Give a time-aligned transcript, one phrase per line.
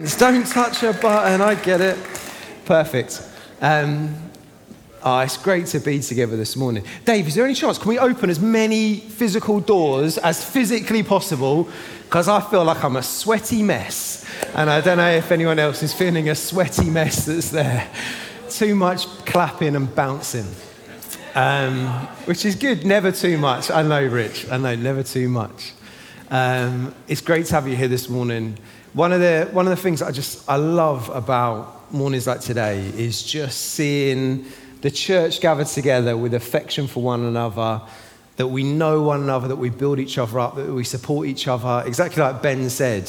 [0.18, 1.98] Don't touch a button, I get it.
[2.64, 3.22] Perfect.
[3.60, 4.14] Um,
[5.02, 6.84] oh, it's great to be together this morning.
[7.04, 7.76] Dave, is there any chance?
[7.76, 11.68] Can we open as many physical doors as physically possible?
[12.04, 14.24] Because I feel like I'm a sweaty mess.
[14.54, 17.86] And I don't know if anyone else is feeling a sweaty mess that's there.
[18.48, 20.46] Too much clapping and bouncing.
[21.34, 21.88] Um,
[22.24, 23.70] which is good, never too much.
[23.70, 24.50] I know, Rich.
[24.50, 25.72] I know, never too much.
[26.30, 28.56] Um, it's great to have you here this morning.
[28.92, 32.80] One of the, one of the things I just I love about mornings like today
[32.96, 34.46] is just seeing
[34.80, 37.82] the church gathered together with affection for one another,
[38.34, 41.46] that we know one another, that we build each other up, that we support each
[41.46, 41.86] other.
[41.86, 43.08] Exactly like Ben said,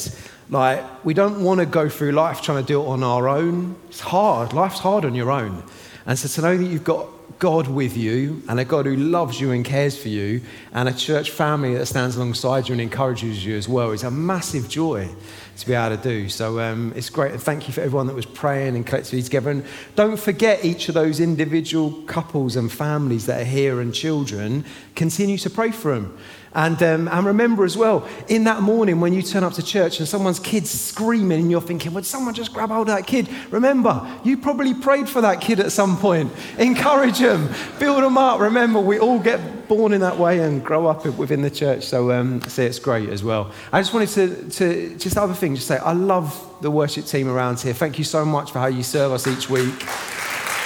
[0.50, 3.74] like we don't want to go through life trying to do it on our own.
[3.88, 4.52] It's hard.
[4.52, 5.64] Life's hard on your own.
[6.06, 7.08] And so to know that you've got
[7.38, 10.40] God with you and a God who loves you and cares for you
[10.72, 14.10] and a church family that stands alongside you and encourages you as well is a
[14.10, 15.08] massive joy
[15.56, 16.28] to be able to do.
[16.28, 17.32] So um, it's great.
[17.32, 19.50] And thank you for everyone that was praying and collectively together.
[19.50, 19.64] And
[19.94, 24.64] don't forget each of those individual couples and families that are here and children.
[24.94, 26.18] Continue to pray for them.
[26.54, 30.00] And, um, and remember as well, in that morning when you turn up to church
[30.00, 33.28] and someone's kid's screaming and you're thinking, would someone just grab hold of that kid?
[33.50, 36.30] Remember, you probably prayed for that kid at some point.
[36.58, 38.40] Encourage them, build them up.
[38.40, 41.84] Remember, we all get born in that way and grow up within the church.
[41.84, 43.50] So, um, so it's great as well.
[43.72, 47.28] I just wanted to, to just other thing, just say, I love the worship team
[47.28, 47.72] around here.
[47.72, 49.80] Thank you so much for how you serve us each week.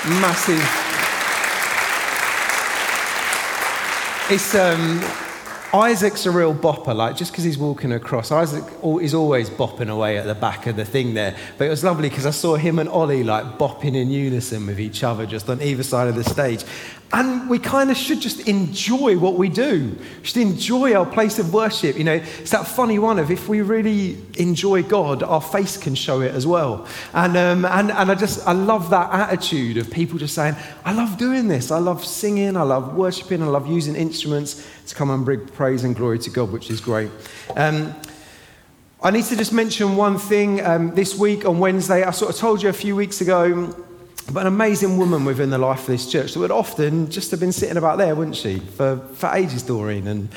[0.05, 0.59] Massive.
[4.29, 5.26] It's, um,
[5.81, 8.33] Isaac's a real bopper, like just because he's walking across.
[8.33, 8.65] Isaac
[9.01, 11.37] is always bopping away at the back of the thing there.
[11.59, 14.81] But it was lovely because I saw him and Ollie like bopping in unison with
[14.81, 16.65] each other just on either side of the stage.
[17.13, 19.97] And we kind of should just enjoy what we do.
[20.21, 21.97] We should enjoy our place of worship.
[21.97, 25.95] You know, it's that funny one of if we really enjoy God, our face can
[25.95, 26.87] show it as well.
[27.15, 30.93] And, um, and, and I just, I love that attitude of people just saying, I
[30.95, 31.71] love doing this.
[31.71, 32.57] I love singing.
[32.57, 33.41] I love worshiping.
[33.41, 36.81] I love using instruments to come and bring praise and glory to God, which is
[36.81, 37.11] great.
[37.55, 37.95] Um,
[39.01, 40.65] I need to just mention one thing.
[40.65, 43.73] Um, this week on Wednesday, I sort of told you a few weeks ago
[44.33, 47.41] but an amazing woman within the life of this church that would often just have
[47.41, 48.59] been sitting about there, wouldn't she?
[48.59, 50.29] For, for ages, Doreen and,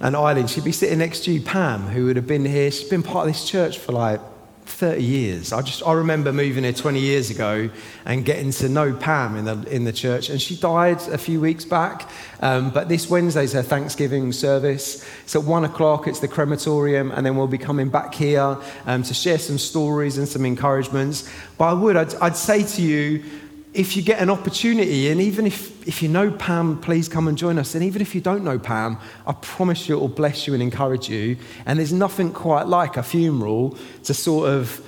[0.00, 0.46] and Eileen.
[0.46, 2.70] She'd be sitting next to you, Pam, who would have been here.
[2.70, 4.20] She's been part of this church for like
[4.66, 5.52] 30 years.
[5.52, 7.70] I just I remember moving here 20 years ago
[8.04, 11.40] and getting to know Pam in the in the church, and she died a few
[11.40, 12.08] weeks back.
[12.40, 15.04] Um, but this Wednesday's her Thanksgiving service.
[15.22, 16.06] It's at one o'clock.
[16.06, 20.18] It's the crematorium, and then we'll be coming back here um, to share some stories
[20.18, 21.30] and some encouragements.
[21.58, 23.24] But I would I'd, I'd say to you
[23.74, 27.36] if you get an opportunity, and even if, if you know Pam, please come and
[27.36, 27.74] join us.
[27.74, 30.62] And even if you don't know Pam, I promise you it will bless you and
[30.62, 31.36] encourage you.
[31.66, 34.80] And there's nothing quite like a funeral to sort of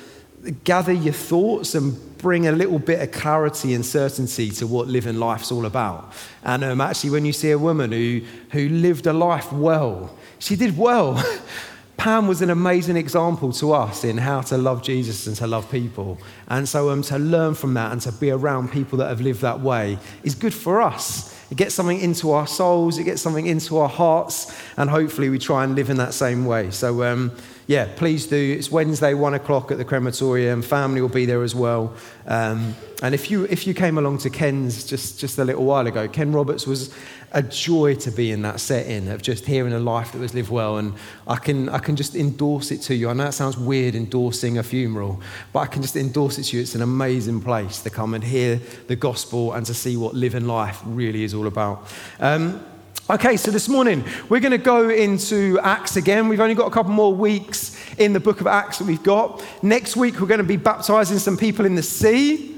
[0.62, 5.18] gather your thoughts and bring a little bit of clarity and certainty to what living
[5.18, 6.12] life's all about.
[6.44, 10.54] And um, actually, when you see a woman who, who lived a life well, she
[10.54, 11.22] did well.
[11.96, 15.70] Pam was an amazing example to us in how to love Jesus and to love
[15.70, 16.18] people.
[16.48, 19.40] And so um, to learn from that and to be around people that have lived
[19.40, 21.34] that way is good for us.
[21.50, 25.38] It gets something into our souls, it gets something into our hearts, and hopefully we
[25.38, 26.70] try and live in that same way.
[26.70, 27.32] So, um,
[27.66, 28.36] yeah, please do.
[28.36, 30.62] It's Wednesday, one o'clock at the crematorium.
[30.62, 31.94] Family will be there as well.
[32.28, 35.86] Um, and if you, if you came along to Ken's just, just a little while
[35.88, 36.94] ago, Ken Roberts was
[37.32, 40.48] a joy to be in that setting of just hearing a life that was lived
[40.48, 40.78] well.
[40.78, 40.94] And
[41.26, 43.10] I can, I can just endorse it to you.
[43.10, 45.20] I know it sounds weird endorsing a funeral,
[45.52, 46.62] but I can just endorse it to you.
[46.62, 50.46] It's an amazing place to come and hear the gospel and to see what living
[50.46, 51.88] life really is all about.
[52.20, 52.64] Um,
[53.08, 56.26] Okay, so this morning we're going to go into Acts again.
[56.26, 59.44] We've only got a couple more weeks in the book of Acts that we've got.
[59.62, 62.52] Next week we're going to be baptizing some people in the sea.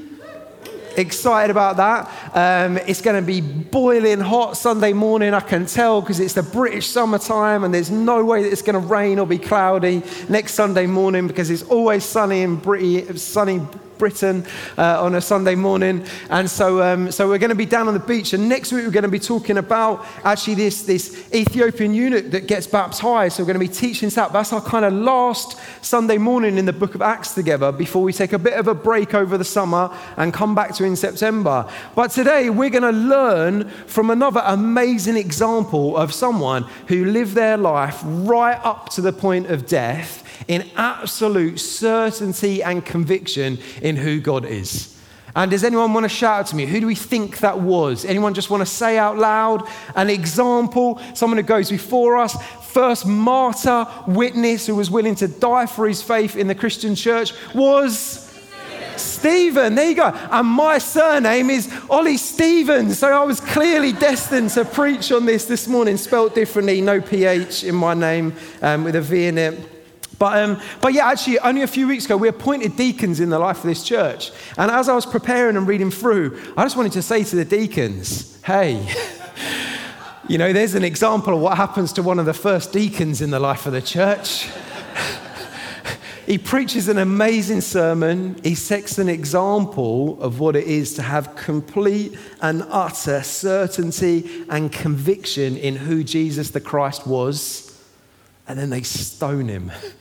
[0.97, 2.65] Excited about that.
[2.65, 6.43] Um, it's going to be boiling hot Sunday morning, I can tell, because it's the
[6.43, 10.55] British summertime and there's no way that it's going to rain or be cloudy next
[10.55, 13.61] Sunday morning because it's always sunny in Britain, sunny
[13.99, 14.45] Britain
[14.77, 16.05] uh, on a Sunday morning.
[16.31, 18.33] And so, um, so we're going to be down on the beach.
[18.33, 22.47] And next week, we're going to be talking about actually this, this Ethiopian eunuch that
[22.47, 23.37] gets baptized.
[23.37, 24.33] So we're going to be teaching that.
[24.33, 28.13] That's our kind of last Sunday morning in the book of Acts together before we
[28.13, 31.69] take a bit of a break over the summer and come back to in September.
[31.95, 37.57] But today, we're going to learn from another amazing example of someone who lived their
[37.57, 44.21] life right up to the point of death in absolute certainty and conviction in who
[44.21, 44.95] God is.
[45.35, 46.67] And does anyone want to shout out to me?
[46.67, 48.05] Who do we think that was?
[48.05, 51.01] Anyone just want to say out loud an example?
[51.15, 52.37] Someone who goes before us,
[52.67, 57.33] first martyr witness who was willing to die for his faith in the Christian church
[57.55, 58.25] was
[58.97, 60.09] Stephen, there you go.
[60.09, 62.99] And my surname is Oli Stevens.
[62.99, 67.65] So I was clearly destined to preach on this this morning, spelt differently, no PH
[67.65, 69.78] in my name um, with a V in it.
[70.19, 73.39] But, um, but yeah, actually, only a few weeks ago, we appointed deacons in the
[73.39, 74.33] life of this church.
[74.57, 77.45] And as I was preparing and reading through, I just wanted to say to the
[77.45, 78.93] deacons, hey,
[80.29, 83.31] you know, there's an example of what happens to one of the first deacons in
[83.31, 84.49] the life of the church.
[86.29, 88.39] He preaches an amazing sermon.
[88.45, 94.71] He sets an example of what it is to have complete and utter certainty and
[94.71, 97.75] conviction in who Jesus the Christ was.
[98.47, 99.73] And then they stone him.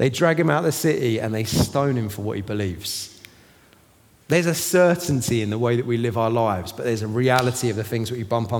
[0.00, 3.20] They drag him out of the city and they stone him for what he believes.
[4.28, 7.68] There's a certainty in the way that we live our lives, but there's a reality
[7.68, 8.50] of the things that we bump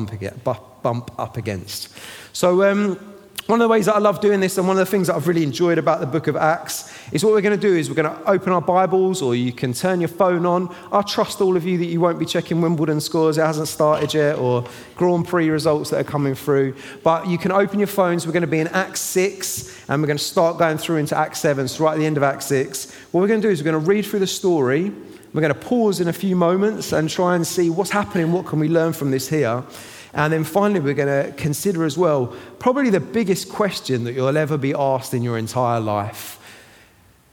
[1.18, 1.88] up against.
[2.34, 3.09] So, um,
[3.50, 5.16] one of the ways that I love doing this, and one of the things that
[5.16, 7.88] I've really enjoyed about the book of Acts, is what we're going to do is
[7.88, 10.72] we're going to open our Bibles, or you can turn your phone on.
[10.92, 14.14] I trust all of you that you won't be checking Wimbledon scores, it hasn't started
[14.14, 14.64] yet, or
[14.94, 16.76] Grand Prix results that are coming through.
[17.02, 18.24] But you can open your phones.
[18.24, 21.18] We're going to be in Acts 6, and we're going to start going through into
[21.18, 22.94] Acts 7, so right at the end of Acts 6.
[23.10, 24.92] What we're going to do is we're going to read through the story.
[25.32, 28.46] We're going to pause in a few moments and try and see what's happening, what
[28.46, 29.64] can we learn from this here.
[30.12, 34.36] And then finally, we're going to consider as well probably the biggest question that you'll
[34.36, 36.38] ever be asked in your entire life.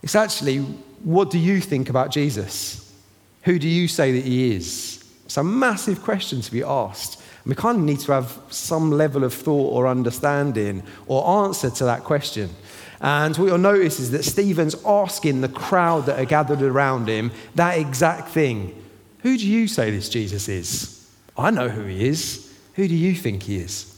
[0.03, 0.59] It's actually,
[1.03, 2.94] what do you think about Jesus?
[3.44, 5.03] Who do you say that he is?
[5.25, 7.21] It's a massive question to be asked.
[7.44, 11.69] And we kind of need to have some level of thought or understanding or answer
[11.69, 12.50] to that question.
[13.01, 17.31] And what you'll notice is that Stephen's asking the crowd that are gathered around him
[17.56, 18.81] that exact thing.
[19.19, 21.09] Who do you say this Jesus is?
[21.38, 22.46] I know who he is.
[22.77, 23.94] Who do you think he is?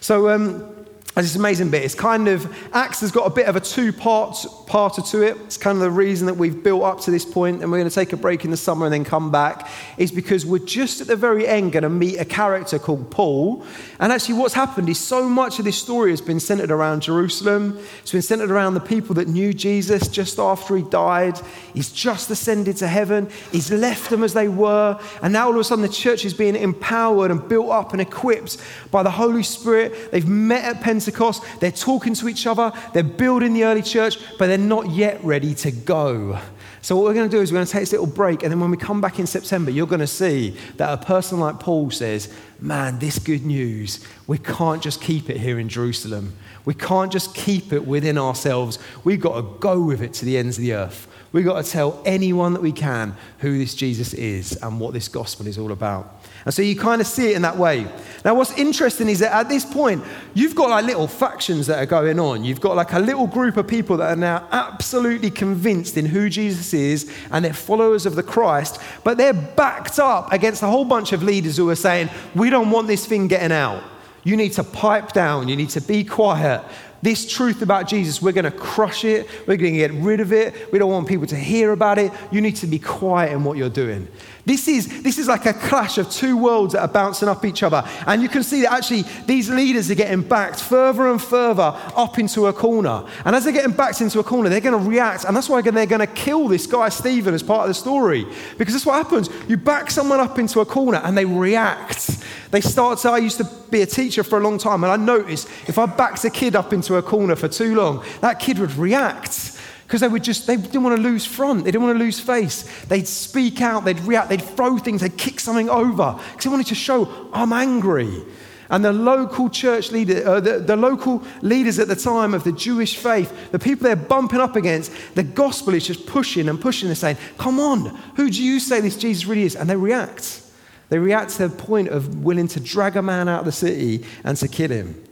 [0.00, 0.73] So, um,
[1.14, 1.84] there's this amazing bit.
[1.84, 4.34] It's kind of, Acts has got a bit of a two part
[4.66, 5.36] parter to it.
[5.44, 7.88] It's kind of the reason that we've built up to this point, and we're going
[7.88, 11.00] to take a break in the summer and then come back, is because we're just
[11.00, 13.64] at the very end going to meet a character called Paul.
[14.00, 17.78] And actually, what's happened is so much of this story has been centered around Jerusalem.
[18.02, 21.38] It's been centered around the people that knew Jesus just after he died.
[21.74, 23.30] He's just ascended to heaven.
[23.52, 24.98] He's left them as they were.
[25.22, 28.00] And now all of a sudden, the church is being empowered and built up and
[28.00, 28.56] equipped
[28.90, 30.10] by the Holy Spirit.
[30.10, 34.18] They've met at Pentecost Pentecost, they're talking to each other, they're building the early church,
[34.38, 36.38] but they're not yet ready to go.
[36.80, 38.50] So, what we're going to do is we're going to take this little break, and
[38.50, 41.60] then when we come back in September, you're going to see that a person like
[41.60, 46.34] Paul says, Man, this good news, we can't just keep it here in Jerusalem.
[46.64, 48.78] We can't just keep it within ourselves.
[49.02, 51.06] We've got to go with it to the ends of the earth.
[51.32, 55.08] We've got to tell anyone that we can who this Jesus is and what this
[55.08, 56.13] gospel is all about.
[56.44, 57.86] And so you kind of see it in that way.
[58.24, 60.04] Now, what's interesting is that at this point,
[60.34, 62.44] you've got like little factions that are going on.
[62.44, 66.28] You've got like a little group of people that are now absolutely convinced in who
[66.28, 70.84] Jesus is and they're followers of the Christ, but they're backed up against a whole
[70.84, 73.82] bunch of leaders who are saying, We don't want this thing getting out.
[74.22, 75.48] You need to pipe down.
[75.48, 76.64] You need to be quiet.
[77.02, 79.28] This truth about Jesus, we're going to crush it.
[79.46, 80.72] We're going to get rid of it.
[80.72, 82.10] We don't want people to hear about it.
[82.32, 84.08] You need to be quiet in what you're doing.
[84.46, 87.62] This is, this is like a clash of two worlds that are bouncing up each
[87.62, 87.82] other.
[88.06, 92.18] And you can see that actually these leaders are getting backed further and further up
[92.18, 93.06] into a corner.
[93.24, 95.24] And as they're getting backed into a corner, they're going to react.
[95.24, 98.26] And that's why they're going to kill this guy, Stephen, as part of the story.
[98.58, 99.30] Because that's what happens.
[99.48, 102.22] You back someone up into a corner and they react.
[102.50, 104.96] They start to, I used to be a teacher for a long time, and I
[104.96, 108.58] noticed if I backed a kid up into a corner for too long, that kid
[108.58, 109.53] would react
[109.94, 111.62] because they would just they didn't want to lose front.
[111.62, 112.64] They didn't want to lose face.
[112.86, 116.18] They'd speak out they'd react they'd throw things they'd kick something over.
[116.32, 118.24] Because they wanted to show i'm angry.
[118.70, 122.50] And the local church leader uh, the, the local leaders at the time of the
[122.50, 126.88] jewish faith the people they're bumping up against the gospel is just pushing and pushing
[126.88, 129.54] and saying come on who do you say this jesus really is?
[129.54, 130.42] And they react.
[130.88, 134.04] They react to the point of willing to drag a man out of the city
[134.24, 135.04] and to kill him.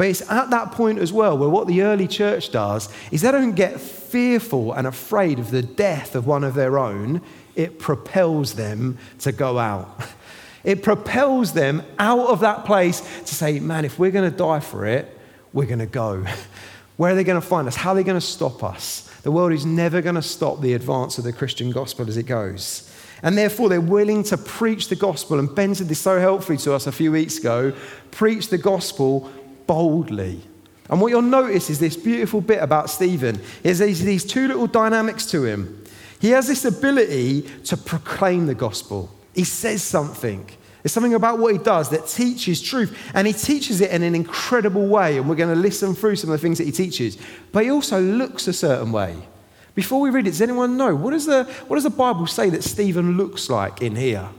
[0.00, 3.30] But it's at that point as well where what the early church does is they
[3.30, 7.20] don't get fearful and afraid of the death of one of their own,
[7.54, 10.02] it propels them to go out.
[10.64, 14.60] It propels them out of that place to say, man, if we're going to die
[14.60, 15.18] for it,
[15.54, 16.24] we're going to go.
[16.96, 17.76] Where are they going to find us?
[17.76, 19.10] How are they going to stop us?
[19.22, 22.24] The world is never going to stop the advance of the Christian gospel as it
[22.24, 22.90] goes.
[23.22, 25.38] And therefore, they're willing to preach the gospel.
[25.38, 27.72] And Ben said this so helpfully to us a few weeks ago
[28.10, 29.30] preach the gospel
[29.70, 30.40] boldly.
[30.88, 35.26] And what you'll notice is this beautiful bit about Stephen is these two little dynamics
[35.26, 35.84] to him.
[36.20, 39.14] He has this ability to proclaim the gospel.
[39.32, 40.44] He says something,
[40.82, 44.16] There's something about what he does that teaches truth, and he teaches it in an
[44.16, 45.18] incredible way.
[45.18, 47.16] And we're going to listen through some of the things that he teaches.
[47.52, 49.14] But he also looks a certain way.
[49.76, 52.50] Before we read it, does anyone know what does the, what does the Bible say
[52.50, 54.30] that Stephen looks like in here?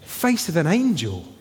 [0.00, 1.36] Face of an angel.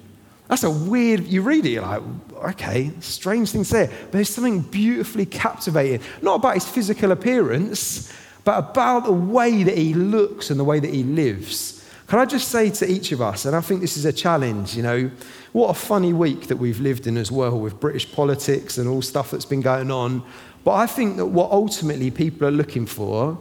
[0.49, 2.01] That's a weird, you read it, you're like,
[2.49, 3.87] okay, strange thing to say.
[3.87, 8.11] But there's something beautifully captivating, not about his physical appearance,
[8.43, 11.87] but about the way that he looks and the way that he lives.
[12.07, 14.75] Can I just say to each of us, and I think this is a challenge,
[14.75, 15.11] you know,
[15.51, 19.03] what a funny week that we've lived in as well with British politics and all
[19.03, 20.23] stuff that's been going on.
[20.63, 23.37] But I think that what ultimately people are looking for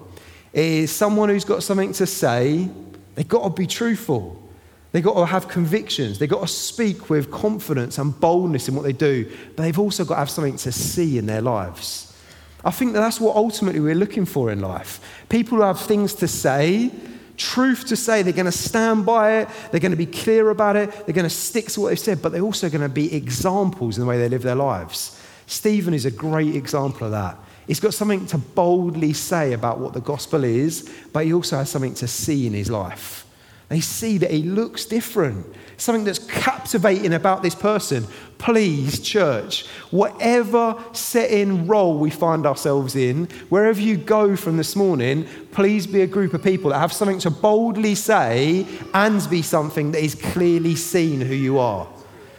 [0.53, 2.69] is someone who's got something to say.
[3.15, 4.48] They've got to be truthful.
[4.93, 6.19] They've got to have convictions.
[6.19, 9.31] They've got to speak with confidence and boldness in what they do.
[9.55, 12.17] But they've also got to have something to see in their lives.
[12.65, 15.01] I think that that's what ultimately we're looking for in life.
[15.29, 16.91] People who have things to say,
[17.37, 18.23] truth to say.
[18.23, 19.49] They're going to stand by it.
[19.71, 20.91] They're going to be clear about it.
[20.91, 23.97] They're going to stick to what they've said, but they're also going to be examples
[23.97, 25.21] in the way they live their lives.
[25.47, 27.39] Stephen is a great example of that.
[27.67, 31.71] He's got something to boldly say about what the gospel is, but he also has
[31.71, 33.27] something to see in his life.
[33.69, 35.47] They see that he looks different.
[35.77, 38.07] Something that's captivating about this person.
[38.39, 45.27] Please, church, whatever setting role we find ourselves in, wherever you go from this morning,
[45.53, 49.93] please be a group of people that have something to boldly say and be something
[49.93, 51.87] that is clearly seen who you are.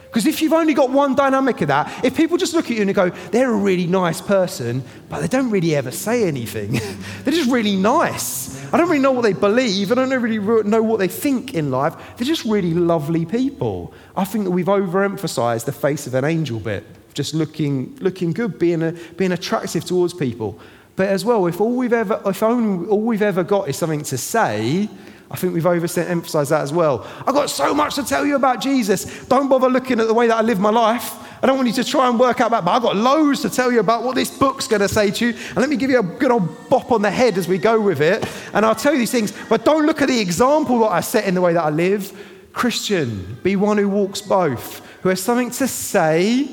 [0.06, 2.82] Because if you've only got one dynamic of that, if people just look at you
[2.82, 6.72] and go, they're a really nice person, but they don't really ever say anything,
[7.24, 8.59] they're just really nice.
[8.72, 11.72] I don't really know what they believe, I don't really know what they think in
[11.72, 11.96] life.
[12.18, 13.94] They're just really lovely people.
[14.16, 18.60] I think that we've overemphasized the face of an angel bit, just looking, looking good,
[18.60, 20.60] being, a, being attractive towards people.
[20.96, 24.04] But as well, if all we've ever, if only all we've ever got is something
[24.04, 24.90] to say,
[25.32, 27.08] I think we've overemphasized that as well.
[27.26, 29.26] I've got so much to tell you about Jesus.
[29.28, 31.14] Don't bother looking at the way that I live my life.
[31.42, 33.50] I don't want you to try and work out that, but I've got loads to
[33.50, 35.34] tell you about what this book's going to say to you.
[35.50, 37.80] And let me give you a good old bop on the head as we go
[37.80, 38.26] with it.
[38.54, 41.26] And I'll tell you these things, but don't look at the example that I set
[41.26, 42.12] in the way that I live.
[42.52, 46.48] Christian, be one who walks both, who has something to say,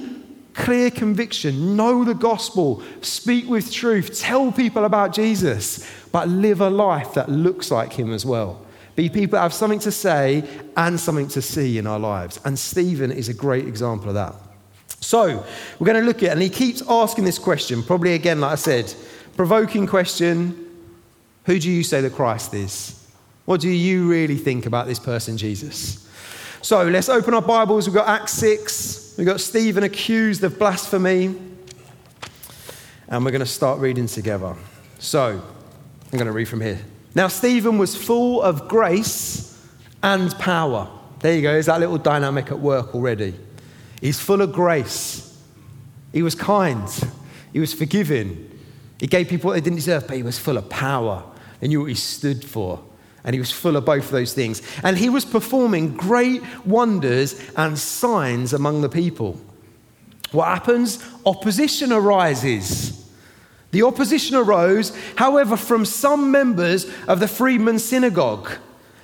[0.55, 6.71] clear conviction, know the gospel, speak with truth, tell people about Jesus, but live a
[6.71, 8.65] life that looks like him as well.
[8.95, 10.43] Be people that have something to say
[10.77, 12.41] and something to see in our lives.
[12.45, 14.35] And Stephen is a great example of that.
[15.01, 15.45] So,
[15.79, 18.57] we're going to look at, and he keeps asking this question, probably again, like I
[18.57, 18.93] said,
[19.37, 20.65] provoking question
[21.45, 23.07] Who do you say the Christ is?
[23.45, 26.09] What do you really think about this person, Jesus?
[26.63, 27.87] So, let's open our Bibles.
[27.87, 31.37] We've got Acts 6, we've got Stephen accused of blasphemy,
[33.09, 34.57] and we're going to start reading together.
[34.99, 36.81] So, I'm going to read from here.
[37.15, 39.57] Now, Stephen was full of grace
[40.03, 40.91] and power.
[41.21, 43.35] There you go, there's that little dynamic at work already.
[44.07, 45.37] He's full of grace.
[46.13, 46.89] He was kind.
[47.53, 48.57] He was forgiving.
[49.01, 51.25] He gave people what they didn't deserve, but he was full of power.
[51.59, 52.81] They knew what he stood for.
[53.25, 54.63] And he was full of both of those things.
[54.85, 59.41] And he was performing great wonders and signs among the people.
[60.31, 61.05] What happens?
[61.25, 63.11] Opposition arises.
[63.73, 68.53] The opposition arose, however, from some members of the Freedmen's Synagogue.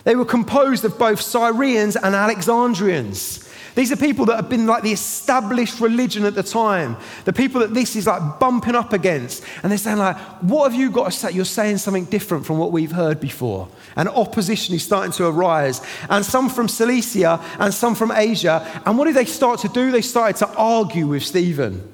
[0.04, 3.41] They were composed of both Syrians and Alexandrians.
[3.74, 7.60] These are people that have been like the established religion at the time, the people
[7.62, 9.42] that this is like bumping up against.
[9.62, 11.32] And they're saying, like, what have you got to say?
[11.32, 13.68] You're saying something different from what we've heard before.
[13.96, 15.80] And opposition is starting to arise.
[16.10, 18.82] And some from Cilicia and some from Asia.
[18.84, 19.90] And what did they start to do?
[19.90, 21.90] They started to argue with Stephen.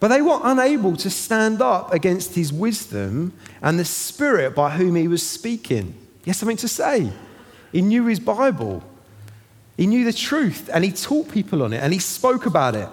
[0.00, 4.96] But they were unable to stand up against his wisdom and the spirit by whom
[4.96, 5.94] he was speaking.
[6.24, 7.10] He had something to say.
[7.72, 8.82] He knew his Bible,
[9.76, 12.88] he knew the truth, and he taught people on it, and he spoke about it.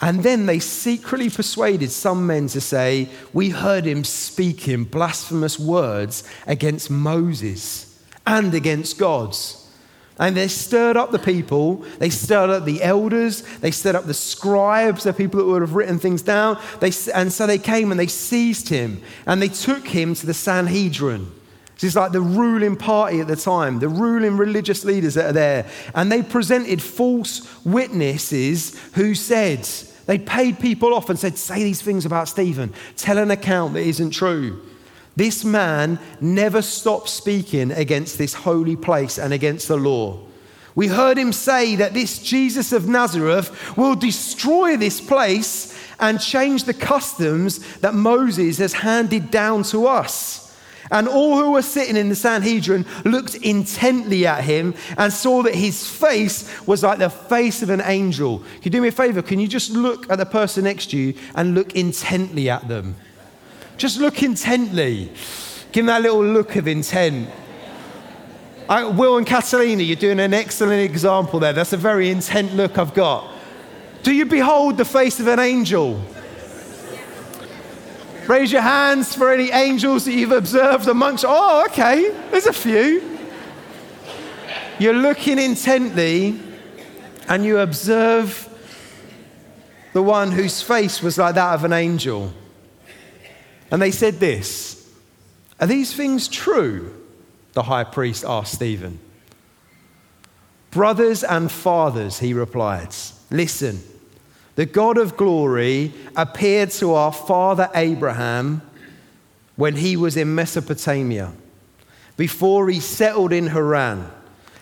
[0.00, 6.24] And then they secretly persuaded some men to say, We heard him speaking blasphemous words
[6.46, 9.60] against Moses and against God's.
[10.18, 11.84] And they stirred up the people.
[11.98, 13.42] They stirred up the elders.
[13.58, 16.60] They stirred up the scribes, the people that would have written things down.
[16.80, 20.34] They, and so they came and they seized him and they took him to the
[20.34, 21.32] Sanhedrin.
[21.82, 25.66] Is like the ruling party at the time, the ruling religious leaders that are there.
[25.94, 29.68] And they presented false witnesses who said,
[30.06, 32.72] they paid people off and said, Say these things about Stephen.
[32.96, 34.62] Tell an account that isn't true.
[35.16, 40.18] This man never stopped speaking against this holy place and against the law.
[40.74, 46.64] We heard him say that this Jesus of Nazareth will destroy this place and change
[46.64, 50.43] the customs that Moses has handed down to us.
[50.90, 55.54] And all who were sitting in the Sanhedrin looked intently at him and saw that
[55.54, 58.38] his face was like the face of an angel.
[58.38, 59.22] Can you do me a favor?
[59.22, 62.96] Can you just look at the person next to you and look intently at them?
[63.76, 65.10] Just look intently.
[65.72, 67.28] Give them that little look of intent.
[68.68, 71.52] I, Will and Catalina, you're doing an excellent example there.
[71.52, 73.30] That's a very intent look I've got.
[74.02, 76.00] Do you behold the face of an angel?
[78.26, 81.24] Raise your hands for any angels that you've observed amongst.
[81.26, 83.18] Oh, okay, there's a few.
[84.78, 86.40] You're looking intently
[87.28, 88.48] and you observe
[89.92, 92.32] the one whose face was like that of an angel.
[93.70, 94.90] And they said this
[95.60, 96.94] Are these things true?
[97.52, 98.98] The high priest asked Stephen.
[100.70, 102.88] Brothers and fathers, he replied,
[103.30, 103.80] listen.
[104.56, 108.62] The God of glory appeared to our father Abraham
[109.56, 111.32] when he was in Mesopotamia,
[112.16, 114.10] before he settled in Haran,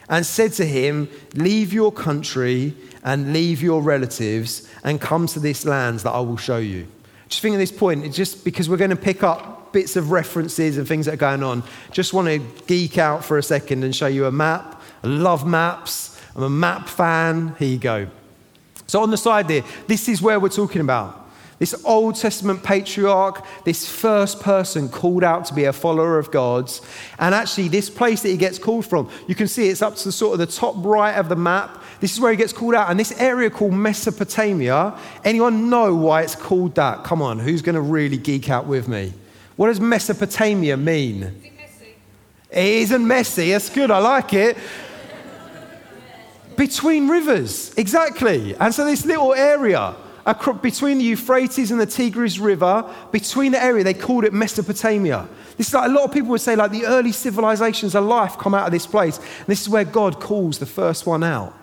[0.09, 5.65] and said to him, Leave your country and leave your relatives and come to this
[5.65, 6.87] land that I will show you.
[7.29, 10.11] Just think at this point, it's just because we're going to pick up bits of
[10.11, 13.85] references and things that are going on, just want to geek out for a second
[13.85, 14.83] and show you a map.
[15.03, 16.21] I love maps.
[16.37, 17.57] I'm a map fan.
[17.59, 18.09] Here you go.
[18.93, 21.27] So, on the side there, this is where we're talking about.
[21.59, 26.83] This Old Testament patriarch, this first person called out to be a follower of God's.
[27.19, 30.05] And actually, this place that he gets called from, you can see it's up to
[30.05, 31.83] the sort of the top right of the map.
[32.01, 32.91] This is where he gets called out.
[32.91, 34.95] And this area called Mesopotamia,
[35.25, 37.03] anyone know why it's called that?
[37.03, 39.15] Come on, who's going to really geek out with me?
[39.57, 41.23] What does Mesopotamia mean?
[42.51, 43.53] It isn't messy.
[43.53, 43.91] That's good.
[43.91, 44.59] I like it.
[46.57, 48.55] Between rivers, exactly.
[48.57, 49.95] And so this little area
[50.63, 55.29] between the Euphrates and the Tigris River, between the area, they called it Mesopotamia.
[55.57, 58.39] This is like a lot of people would say, like the early civilizations of life
[58.39, 59.19] come out of this place.
[59.19, 61.55] And this is where God calls the first one out.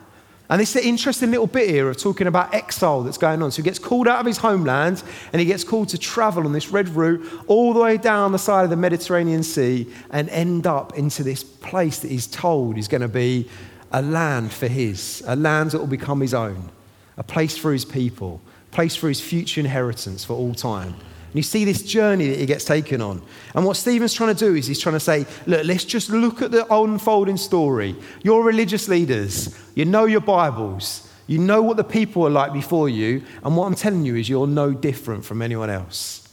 [0.51, 3.51] And this is an interesting little bit here of talking about exile that's going on.
[3.51, 6.53] So he gets called out of his homeland and he gets called to travel on
[6.53, 10.65] this red route all the way down the side of the Mediterranean Sea and end
[10.65, 13.47] up into this place that he's told is going to be
[13.91, 16.69] a land for his, a land that will become his own,
[17.17, 20.93] a place for his people, a place for his future inheritance for all time.
[20.93, 23.21] And you see this journey that he gets taken on.
[23.53, 26.41] And what Stephen's trying to do is he's trying to say, look, let's just look
[26.41, 27.95] at the unfolding story.
[28.23, 32.89] You're religious leaders, you know your Bibles, you know what the people are like before
[32.89, 36.27] you, and what I'm telling you is you're no different from anyone else.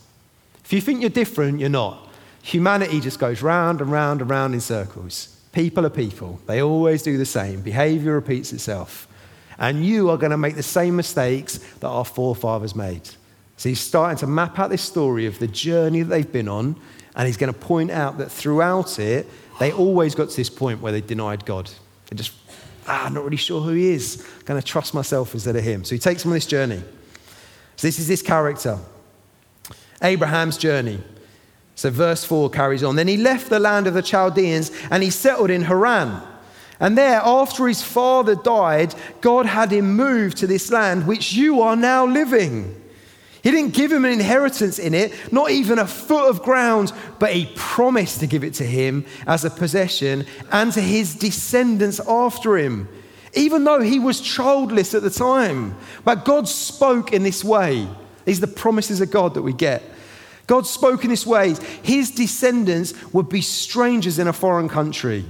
[0.65, 2.09] If you think you're different, you're not.
[2.43, 5.36] Humanity just goes round and round and round in circles.
[5.57, 7.63] People are people, they always do the same.
[7.63, 9.09] Behavior repeats itself.
[9.59, 13.09] And you are going to make the same mistakes that our forefathers made.
[13.57, 16.77] So he's starting to map out this story of the journey that they've been on,
[17.15, 19.27] and he's going to point out that throughout it,
[19.59, 21.71] they always got to this point where they denied God.
[22.11, 22.35] They just,
[22.87, 24.23] ah, I'm not really sure who he is.
[24.41, 25.85] I'm going to trust myself instead of him.
[25.85, 26.83] So he takes them on this journey.
[27.77, 28.79] So this is this character
[30.03, 31.01] Abraham's journey.
[31.77, 32.97] So, verse 4 carries on.
[32.97, 36.23] Then he left the land of the Chaldeans and he settled in Haran.
[36.81, 41.61] And there, after his father died, God had him move to this land which you
[41.61, 42.83] are now living.
[43.43, 47.33] He didn't give him an inheritance in it, not even a foot of ground, but
[47.33, 52.57] he promised to give it to him as a possession and to his descendants after
[52.57, 52.89] him,
[53.35, 55.77] even though he was childless at the time.
[56.05, 57.87] But God spoke in this way.
[58.25, 59.83] These are the promises of God that we get.
[60.47, 65.25] God spoke in this way his descendants would be strangers in a foreign country.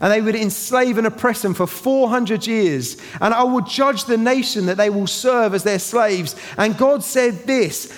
[0.00, 2.96] And they would enslave and oppress them for 400 years.
[3.20, 6.36] And I will judge the nation that they will serve as their slaves.
[6.56, 7.92] And God said this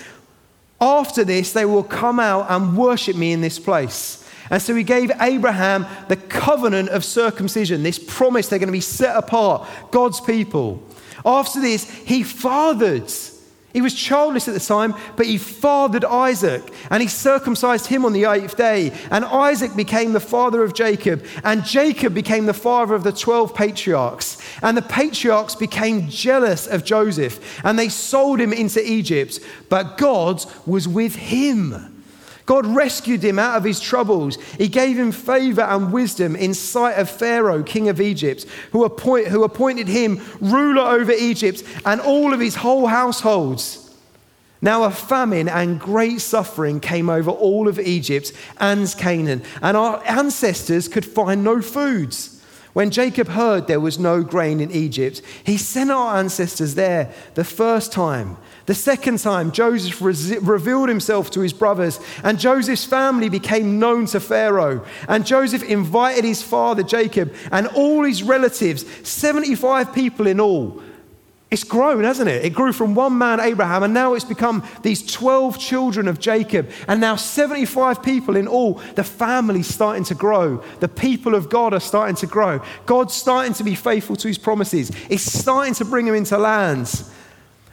[0.80, 4.26] After this, they will come out and worship me in this place.
[4.48, 8.80] And so he gave Abraham the covenant of circumcision, this promise they're going to be
[8.80, 10.82] set apart, God's people.
[11.24, 13.10] After this, he fathered
[13.72, 18.12] he was childless at the time, but he fathered Isaac and he circumcised him on
[18.12, 18.92] the eighth day.
[19.10, 23.54] And Isaac became the father of Jacob, and Jacob became the father of the 12
[23.54, 24.38] patriarchs.
[24.62, 30.44] And the patriarchs became jealous of Joseph and they sold him into Egypt, but God
[30.66, 31.89] was with him.
[32.50, 34.36] God rescued him out of his troubles.
[34.58, 39.28] He gave him favor and wisdom in sight of Pharaoh, king of Egypt, who, appoint,
[39.28, 43.94] who appointed him ruler over Egypt and all of his whole households.
[44.60, 50.02] Now, a famine and great suffering came over all of Egypt and Canaan, and our
[50.04, 52.42] ancestors could find no foods.
[52.72, 57.44] When Jacob heard there was no grain in Egypt, he sent our ancestors there the
[57.44, 58.38] first time.
[58.66, 64.06] The second time, Joseph re- revealed himself to his brothers, and Joseph's family became known
[64.06, 64.84] to Pharaoh.
[65.08, 70.82] And Joseph invited his father Jacob and all his relatives, 75 people in all,
[71.50, 72.44] it's grown, hasn't it?
[72.44, 76.70] It grew from one man, Abraham, and now it's become these 12 children of Jacob,
[76.86, 78.74] and now 75 people in all.
[78.94, 80.62] The family's starting to grow.
[80.78, 82.62] The people of God are starting to grow.
[82.86, 84.92] God's starting to be faithful to his promises.
[85.08, 87.10] It's starting to bring them into lands.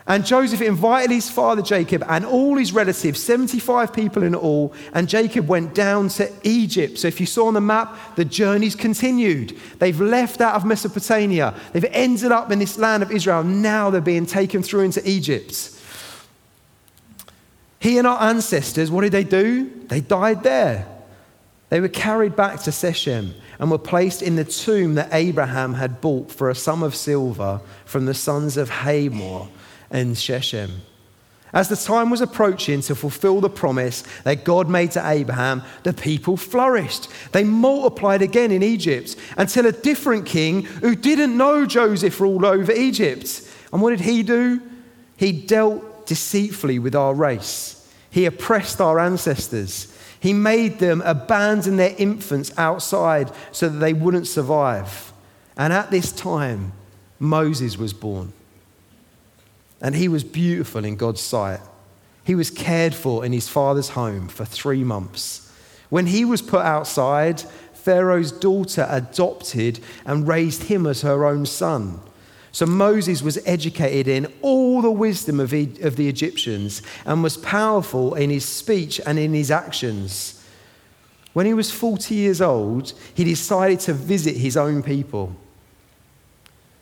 [0.08, 5.10] And Joseph invited his father Jacob and all his relatives, 75 people in all, and
[5.10, 6.98] Jacob went down to Egypt.
[6.98, 9.58] So if you saw on the map, the journey's continued.
[9.80, 13.44] They've left out of Mesopotamia, they've ended up in this land of Israel.
[13.44, 15.74] Now they're being taken through into Egypt.
[17.80, 19.70] He and our ancestors, what did they do?
[19.88, 20.88] They died there.
[21.70, 26.00] They were carried back to Shechem and were placed in the tomb that Abraham had
[26.00, 29.50] bought for a sum of silver from the sons of Hamor
[29.90, 30.82] and Shechem.
[31.54, 35.94] As the time was approaching to fulfill the promise that God made to Abraham, the
[35.94, 37.08] people flourished.
[37.32, 42.72] They multiplied again in Egypt until a different king who didn't know Joseph ruled over
[42.72, 43.50] Egypt.
[43.72, 44.62] And what did he do?
[45.16, 49.94] He dealt deceitfully with our race, he oppressed our ancestors.
[50.20, 55.14] He made them abandon their infants outside so that they wouldn't survive.
[55.56, 56.74] And at this time,
[57.20, 58.34] Moses was born.
[59.82, 61.60] And he was beautiful in God's sight.
[62.24, 65.52] He was cared for in his father's home for three months.
[65.90, 67.42] When he was put outside,
[67.74, 72.02] Pharaoh's daughter adopted and raised him as her own son.
[72.52, 78.30] So Moses was educated in all the wisdom of, the Egyptians and was powerful in
[78.30, 80.44] his speech and in his actions.
[81.34, 85.36] When he was 40 years old, he decided to visit his own people,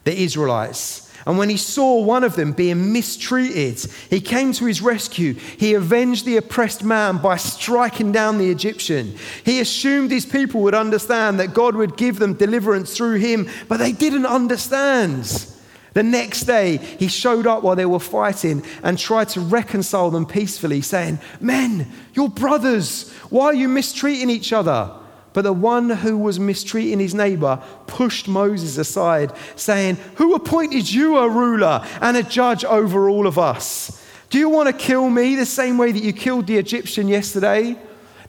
[0.05, 4.81] the Israelites and when he saw one of them being mistreated, he came to his
[4.81, 5.33] rescue.
[5.33, 9.15] He avenged the oppressed man by striking down the Egyptian.
[9.43, 13.77] He assumed his people would understand that God would give them deliverance through him, but
[13.77, 15.47] they didn't understand.
[15.93, 20.27] The next day, he showed up while they were fighting and tried to reconcile them
[20.27, 23.11] peacefully, saying, Men, you're brothers.
[23.29, 24.91] Why are you mistreating each other?
[25.35, 31.17] But the one who was mistreating his neighbor pushed Moses aside, saying, Who appointed you
[31.17, 34.01] a ruler and a judge over all of us?
[34.29, 37.75] Do you want to kill me the same way that you killed the Egyptian yesterday?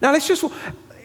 [0.02, 0.44] Now, let's just.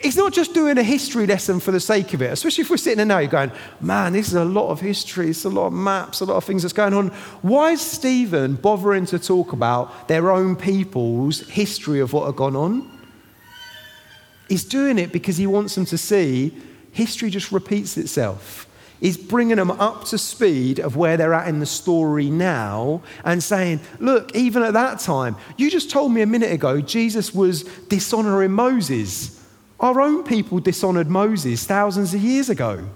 [0.02, 2.78] He's not just doing a history lesson for the sake of it, especially if we're
[2.78, 5.68] sitting there now, you're going, man, this is a lot of history, it's a lot
[5.68, 7.10] of maps, a lot of things that's going on.
[7.44, 12.56] Why is Stephen bothering to talk about their own people's history of what had gone
[12.56, 12.91] on?
[14.52, 16.54] He's doing it because he wants them to see
[16.92, 18.68] history just repeats itself.
[19.00, 23.42] He's bringing them up to speed of where they're at in the story now and
[23.42, 27.64] saying, Look, even at that time, you just told me a minute ago Jesus was
[27.88, 29.42] dishonoring Moses.
[29.80, 32.90] Our own people dishonored Moses thousands of years ago.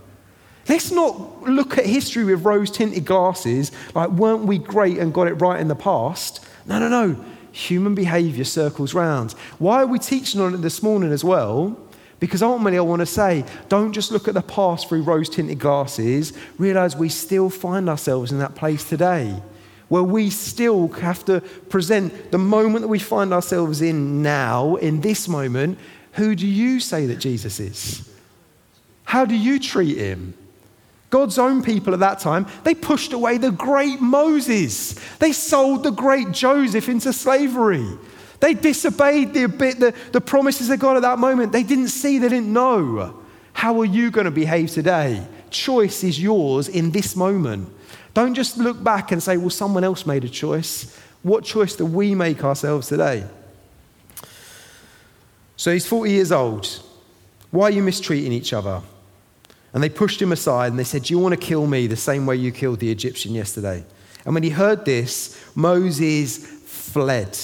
[0.68, 5.28] Let's not look at history with rose tinted glasses like, weren't we great and got
[5.28, 6.46] it right in the past?
[6.66, 9.32] No, no, no human behavior circles round.
[9.60, 11.80] Why are we teaching on it this morning as well?
[12.20, 15.60] Because ultimately, I want to say, don't just look at the past through rose tinted
[15.60, 16.34] glasses.
[16.58, 19.42] Realize we still find ourselves in that place today
[19.88, 25.02] where we still have to present the moment that we find ourselves in now, in
[25.02, 25.78] this moment.
[26.14, 28.10] Who do you say that Jesus is?
[29.04, 30.34] How do you treat him?
[31.16, 34.96] God's own people at that time, they pushed away the great Moses.
[35.20, 37.88] They sold the great Joseph into slavery.
[38.42, 41.54] They disobeyed the, the, the promises of God at that moment.
[41.54, 43.24] They didn't see, they didn't know.
[43.54, 45.26] How are you going to behave today?
[45.52, 47.70] Choice is yours in this moment.
[48.14, 51.00] Don't just look back and say, well, someone else made a choice.
[51.24, 53.26] What choice do we make ourselves today?
[55.56, 56.68] So he's 40 years old.
[57.52, 58.82] Why are you mistreating each other?
[59.76, 61.98] And they pushed him aside and they said, Do you want to kill me the
[61.98, 63.84] same way you killed the Egyptian yesterday?
[64.24, 67.38] And when he heard this, Moses fled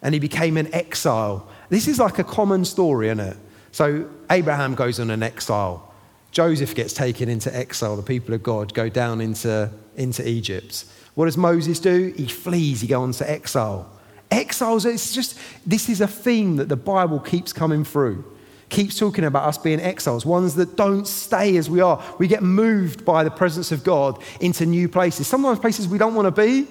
[0.00, 1.48] and he became an exile.
[1.68, 3.36] This is like a common story, isn't it?
[3.72, 5.92] So Abraham goes on an exile.
[6.30, 7.96] Joseph gets taken into exile.
[7.96, 10.84] The people of God go down into, into Egypt.
[11.16, 12.14] What does Moses do?
[12.16, 13.90] He flees, he goes into exile.
[14.30, 18.24] Exiles, it's just, this is a theme that the Bible keeps coming through
[18.68, 22.02] keeps talking about us being exiles, ones that don't stay as we are.
[22.18, 25.26] We get moved by the presence of God into new places.
[25.26, 26.66] Sometimes places we don't want to be,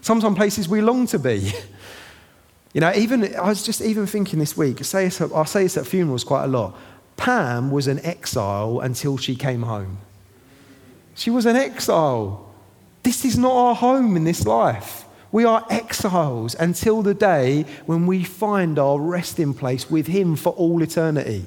[0.00, 1.52] sometimes places we long to be.
[2.76, 5.86] You know, even I was just even thinking this week, say I say this at
[5.86, 6.78] funerals quite a lot.
[7.16, 9.96] Pam was an exile until she came home.
[11.14, 12.52] She was an exile.
[13.02, 15.05] This is not our home in this life.
[15.36, 20.54] We are exiles until the day when we find our resting place with Him for
[20.54, 21.44] all eternity.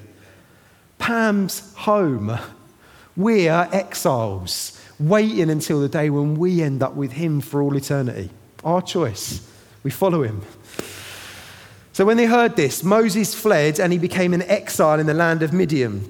[0.99, 2.38] Pam's home.
[3.17, 7.75] We are exiles, waiting until the day when we end up with Him for all
[7.75, 8.30] eternity.
[8.63, 9.41] Our choice.
[9.82, 10.43] We follow Him.
[11.91, 15.41] So when they heard this, Moses fled and he became an exile in the land
[15.41, 16.06] of Midian,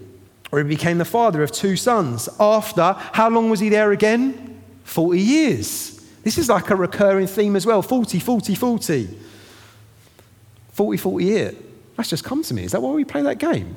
[0.49, 2.27] where he became the father of two sons.
[2.41, 4.61] After, how long was he there again?
[4.83, 5.98] 40 years.
[6.23, 9.19] This is like a recurring theme as well 40, 40, 40.
[10.73, 11.95] 40, 48.
[11.97, 12.63] That's just come to me.
[12.63, 13.75] Is that why we play that game?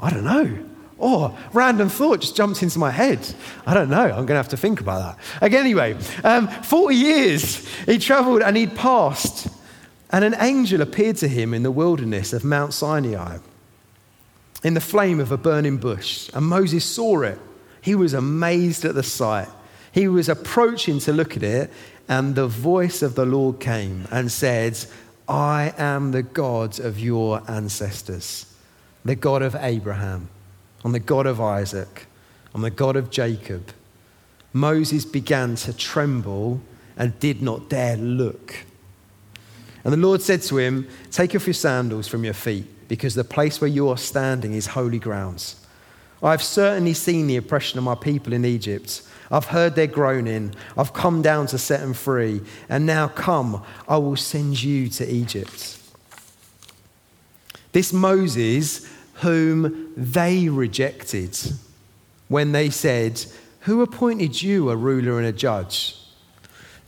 [0.00, 0.58] I don't know.
[1.00, 3.20] Oh, random thought just jumped into my head.
[3.64, 4.02] I don't know.
[4.02, 5.42] I'm going to have to think about that.
[5.42, 9.48] Like, anyway, um, 40 years he traveled and he'd passed,
[10.10, 13.38] and an angel appeared to him in the wilderness of Mount Sinai
[14.64, 16.30] in the flame of a burning bush.
[16.34, 17.38] And Moses saw it.
[17.80, 19.48] He was amazed at the sight.
[19.92, 21.72] He was approaching to look at it,
[22.08, 24.78] and the voice of the Lord came and said,
[25.28, 28.46] I am the God of your ancestors,
[29.04, 30.30] the God of Abraham,
[30.84, 32.06] and the God of Isaac,
[32.54, 33.70] and the God of Jacob.
[34.52, 36.62] Moses began to tremble
[36.96, 38.64] and did not dare look.
[39.84, 43.24] And the Lord said to him, Take off your sandals from your feet, because the
[43.24, 45.64] place where you are standing is holy grounds.
[46.22, 50.54] I've certainly seen the oppression of my people in Egypt I've heard their groaning.
[50.76, 52.40] I've come down to set them free.
[52.68, 55.78] And now come, I will send you to Egypt.
[57.72, 61.38] This Moses, whom they rejected
[62.28, 63.24] when they said,
[63.60, 65.96] Who appointed you a ruler and a judge?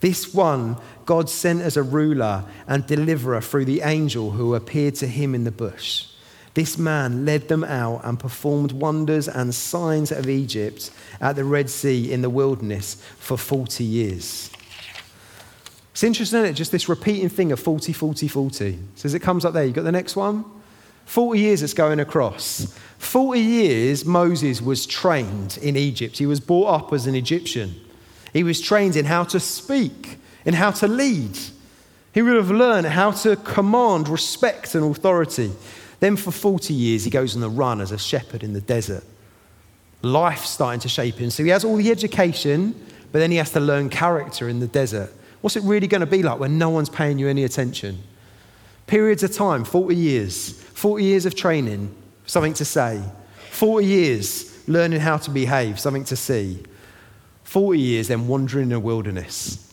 [0.01, 5.07] This one God sent as a ruler and deliverer through the angel who appeared to
[5.07, 6.07] him in the bush.
[6.55, 11.71] This man led them out and performed wonders and signs of Egypt at the Red
[11.71, 14.51] Sea in the wilderness for 40 years.
[15.93, 16.55] It's interesting, isn't it?
[16.55, 18.79] Just this repeating thing of 40, 40, 40.
[18.97, 20.45] So as it comes up there, you got the next one?
[21.05, 22.73] 40 years it's going across.
[22.99, 26.19] 40 years Moses was trained in Egypt.
[26.19, 27.75] He was brought up as an Egyptian.
[28.33, 31.37] He was trained in how to speak, in how to lead.
[32.13, 35.53] He would have learned how to command respect and authority.
[36.01, 39.05] Then for 40 years, he goes on the run as a shepherd in the desert.
[40.03, 41.31] Life starting to shape him.
[41.31, 42.75] So he has all the education,
[43.13, 45.13] but then he has to learn character in the desert.
[45.43, 48.03] What's it really going to be like when no one's paying you any attention?
[48.87, 51.95] Periods of time, 40 years, 40 years of training,
[52.27, 53.03] something to say.
[53.51, 56.63] 40 years learning how to behave, something to see.
[57.45, 59.70] 40 years then wandering in the wilderness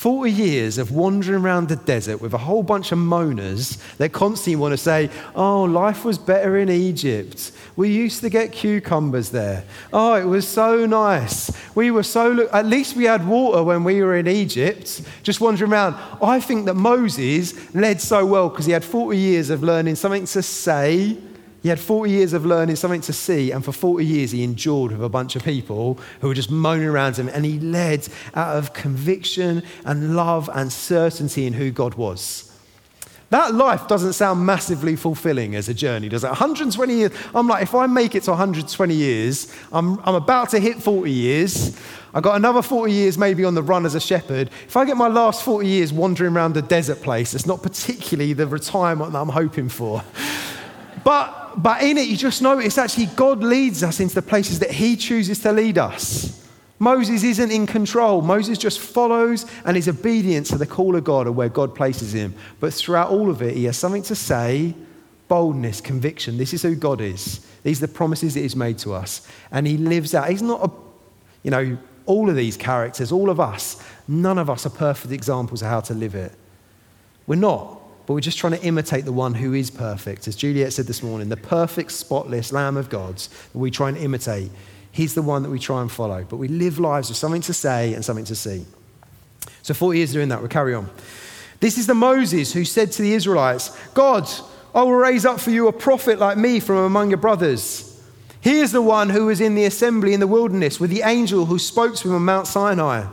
[0.00, 4.56] 40 years of wandering around the desert with a whole bunch of moaners that constantly
[4.56, 7.52] want to say, Oh, life was better in Egypt.
[7.76, 9.62] We used to get cucumbers there.
[9.92, 11.52] Oh, it was so nice.
[11.74, 15.70] We were so, at least we had water when we were in Egypt, just wandering
[15.70, 15.96] around.
[16.22, 20.24] I think that Moses led so well because he had 40 years of learning something
[20.24, 21.18] to say
[21.62, 24.92] he had 40 years of learning something to see, and for 40 years he endured
[24.92, 28.56] with a bunch of people who were just moaning around him, and he led out
[28.56, 32.46] of conviction and love and certainty in who God was.
[33.30, 36.28] That life doesn't sound massively fulfilling as a journey, does it?
[36.28, 40.58] 120 years, I'm like, if I make it to 120 years, I'm, I'm about to
[40.58, 41.78] hit 40 years.
[42.12, 44.50] I've got another 40 years maybe on the run as a shepherd.
[44.66, 48.32] If I get my last 40 years wandering around a desert place, it's not particularly
[48.32, 50.02] the retirement that I'm hoping for.
[51.04, 54.70] But but in it, you just notice actually God leads us into the places that
[54.70, 56.36] He chooses to lead us.
[56.78, 58.22] Moses isn't in control.
[58.22, 62.14] Moses just follows and is obedient to the call of God or where God places
[62.14, 62.34] him.
[62.58, 64.74] But throughout all of it, he has something to say
[65.28, 66.38] boldness, conviction.
[66.38, 67.46] This is who God is.
[67.62, 69.26] These are the promises that He's made to us.
[69.52, 70.28] And He lives out.
[70.30, 70.70] He's not a,
[71.42, 75.62] you know, all of these characters, all of us, none of us are perfect examples
[75.62, 76.32] of how to live it.
[77.26, 77.79] We're not
[78.10, 80.26] but we're just trying to imitate the one who is perfect.
[80.26, 83.96] As Juliet said this morning, the perfect, spotless Lamb of God that we try and
[83.96, 84.50] imitate.
[84.90, 86.26] He's the one that we try and follow.
[86.28, 88.66] But we live lives with something to say and something to see.
[89.62, 90.90] So, 40 years doing that, we'll carry on.
[91.60, 94.28] This is the Moses who said to the Israelites, God,
[94.74, 97.96] I will raise up for you a prophet like me from among your brothers.
[98.40, 101.46] He is the one who was in the assembly in the wilderness with the angel
[101.46, 103.06] who spoke to him on Mount Sinai.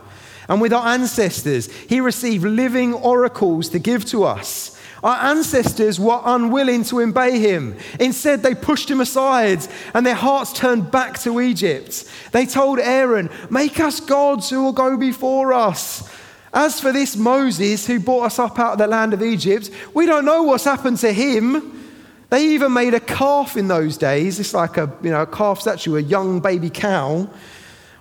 [0.50, 4.74] And with our ancestors, he received living oracles to give to us.
[5.04, 7.76] Our ancestors were unwilling to obey him.
[8.00, 9.60] Instead, they pushed him aside
[9.94, 12.10] and their hearts turned back to Egypt.
[12.32, 16.10] They told Aaron, Make us gods who will go before us.
[16.54, 20.06] As for this Moses who brought us up out of the land of Egypt, we
[20.06, 21.74] don't know what's happened to him.
[22.30, 24.40] They even made a calf in those days.
[24.40, 27.30] It's like a, you know, a calf statue, a young baby cow.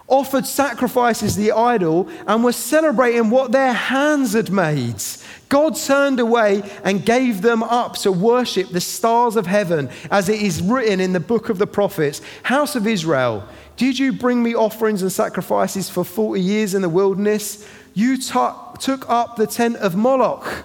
[0.08, 5.02] offered sacrifices to the idol, and were celebrating what their hands had made.
[5.48, 10.42] God turned away and gave them up to worship the stars of heaven, as it
[10.42, 14.54] is written in the book of the prophets House of Israel, did you bring me
[14.54, 17.68] offerings and sacrifices for 40 years in the wilderness?
[17.94, 18.32] You t-
[18.80, 20.64] took up the tent of Moloch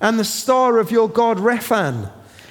[0.00, 2.10] and the star of your God Rephan,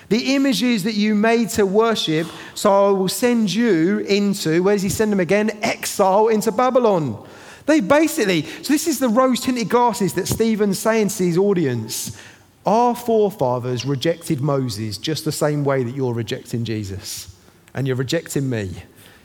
[0.10, 2.28] the images that you made to worship.
[2.54, 5.52] So I will send you into, where does he send them again?
[5.64, 7.28] Exile into Babylon.
[7.66, 12.18] They basically, so this is the rose tinted glasses that Stephen's saying to his audience.
[12.66, 17.36] Our forefathers rejected Moses just the same way that you're rejecting Jesus.
[17.74, 18.72] And you're rejecting me.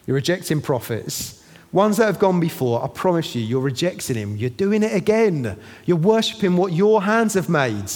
[0.06, 1.44] You're rejecting prophets.
[1.72, 4.36] Ones that have gone before, I promise you, you're rejecting him.
[4.36, 5.56] You're doing it again.
[5.86, 7.90] You're worshipping what your hands have made.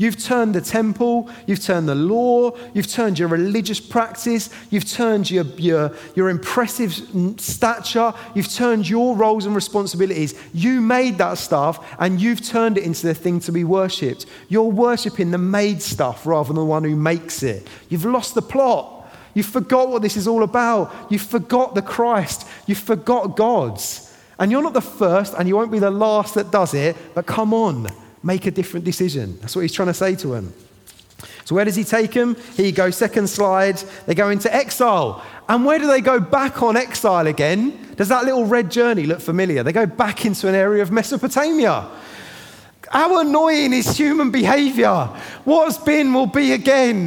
[0.00, 5.30] You've turned the temple, you've turned the law, you've turned your religious practice, you've turned
[5.30, 6.94] your, your, your impressive
[7.36, 10.32] stature, you've turned your roles and responsibilities.
[10.54, 14.24] You made that stuff and you've turned it into the thing to be worshipped.
[14.48, 17.68] You're worshipping the made stuff rather than the one who makes it.
[17.90, 19.12] You've lost the plot.
[19.34, 21.08] You forgot what this is all about.
[21.10, 22.48] You forgot the Christ.
[22.64, 24.16] You forgot God's.
[24.38, 27.26] And you're not the first and you won't be the last that does it, but
[27.26, 27.90] come on.
[28.22, 29.38] Make a different decision.
[29.40, 30.52] That's what he's trying to say to them.
[31.44, 32.36] So, where does he take them?
[32.54, 33.76] Here you go, second slide.
[34.06, 35.24] They go into exile.
[35.48, 37.94] And where do they go back on exile again?
[37.96, 39.62] Does that little red journey look familiar?
[39.62, 41.90] They go back into an area of Mesopotamia.
[42.90, 45.08] How annoying is human behavior?
[45.44, 47.06] What's been will be again.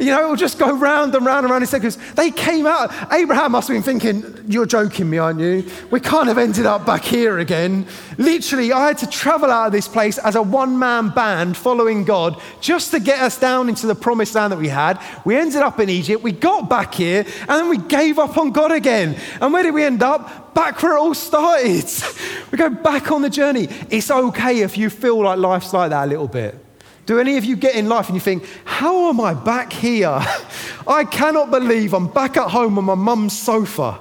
[0.00, 1.98] You know, it'll just go round and round and round in circles.
[2.14, 2.90] They came out.
[3.12, 5.70] Abraham must have been thinking, You're joking me, aren't you?
[5.90, 7.86] We kind of ended up back here again.
[8.16, 12.04] Literally, I had to travel out of this place as a one man band following
[12.04, 14.98] God just to get us down into the promised land that we had.
[15.26, 16.22] We ended up in Egypt.
[16.22, 19.16] We got back here and then we gave up on God again.
[19.38, 20.54] And where did we end up?
[20.54, 21.84] Back where it all started.
[22.50, 23.68] we go back on the journey.
[23.90, 26.69] It's okay if you feel like life's like that a little bit.
[27.10, 30.20] Do any of you get in life and you think, how am I back here?
[30.86, 33.98] I cannot believe I'm back at home on my mum's sofa.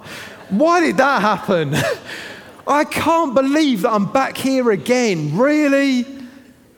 [0.50, 1.74] Why did that happen?
[2.68, 5.36] I can't believe that I'm back here again.
[5.36, 6.06] Really?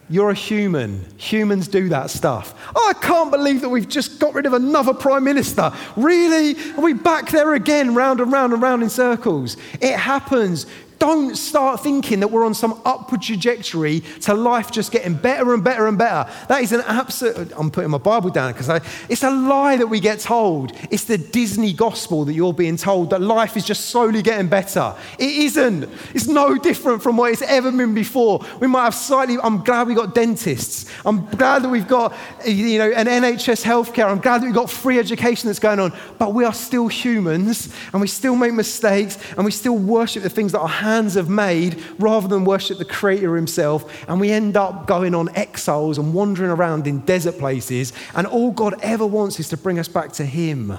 [0.10, 1.06] You're a human.
[1.18, 2.54] Humans do that stuff.
[2.78, 5.74] Oh, I can't believe that we've just got rid of another prime minister.
[5.98, 6.56] Really?
[6.78, 9.58] Are we back there again, round and round and round in circles?
[9.82, 10.66] It happens.
[11.02, 15.64] Don't start thinking that we're on some upward trajectory to life just getting better and
[15.64, 16.30] better and better.
[16.48, 18.70] That is an absolute, I'm putting my Bible down because
[19.10, 20.74] it's a lie that we get told.
[20.92, 24.96] It's the Disney gospel that you're being told that life is just slowly getting better.
[25.18, 25.90] It isn't.
[26.14, 28.46] It's no different from what it's ever been before.
[28.60, 30.86] We might have slightly, I'm glad we got dentists.
[31.04, 32.14] I'm glad that we've got,
[32.46, 34.06] you know, an NHS healthcare.
[34.06, 35.94] I'm glad that we've got free education that's going on.
[36.20, 40.30] But we are still humans and we still make mistakes and we still worship the
[40.30, 44.08] things that are hands have made rather than worship the Creator Himself.
[44.08, 47.94] And we end up going on exiles and wandering around in desert places.
[48.16, 50.78] And all God ever wants is to bring us back to Him.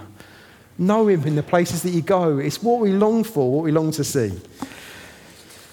[0.78, 2.38] Know Him in the places that you go.
[2.38, 4.32] It's what we long for, what we long to see.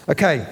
[0.08, 0.48] Okay,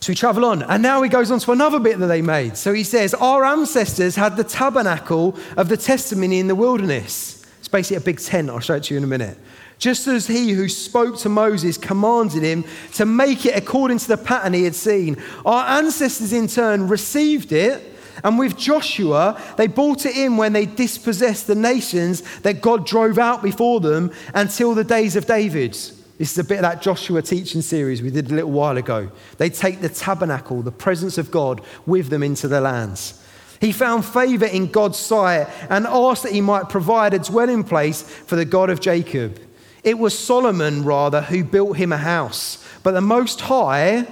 [0.00, 2.56] so we travel on, and now he goes on to another bit that they made.
[2.56, 7.46] So he says, Our ancestors had the tabernacle of the testimony in the wilderness.
[7.60, 8.50] It's basically a big tent.
[8.50, 9.38] I'll show it to you in a minute
[9.82, 14.16] just as he who spoke to Moses commanded him to make it according to the
[14.16, 15.16] pattern he had seen.
[15.44, 17.82] Our ancestors, in turn, received it.
[18.22, 23.18] And with Joshua, they brought it in when they dispossessed the nations that God drove
[23.18, 25.72] out before them until the days of David.
[25.72, 29.10] This is a bit of that Joshua teaching series we did a little while ago.
[29.38, 33.20] They take the tabernacle, the presence of God, with them into the lands.
[33.60, 38.02] He found favor in God's sight and asked that he might provide a dwelling place
[38.02, 39.40] for the God of Jacob.
[39.84, 42.64] It was Solomon, rather, who built him a house.
[42.82, 44.06] But the Most High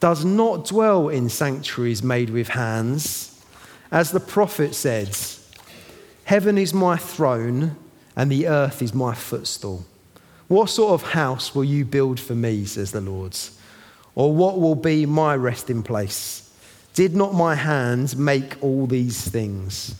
[0.00, 3.42] does not dwell in sanctuaries made with hands.
[3.90, 5.38] As the prophet says,
[6.24, 7.76] Heaven is my throne
[8.14, 9.86] and the earth is my footstool.
[10.46, 13.36] What sort of house will you build for me, says the Lord?
[14.14, 16.50] Or what will be my resting place?
[16.94, 19.94] Did not my hands make all these things?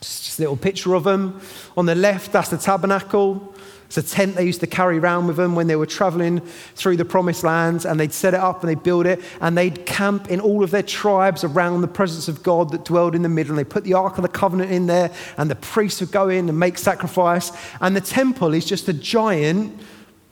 [0.00, 1.40] Just a little picture of them.
[1.76, 3.51] On the left, that's the tabernacle.
[3.94, 6.40] It's a tent they used to carry around with them when they were traveling
[6.74, 9.84] through the promised lands, and they'd set it up and they'd build it, and they'd
[9.84, 13.28] camp in all of their tribes around the presence of God that dwelled in the
[13.28, 13.50] middle.
[13.50, 16.30] And they put the Ark of the Covenant in there, and the priests would go
[16.30, 17.52] in and make sacrifice.
[17.82, 19.78] And the temple is just a giant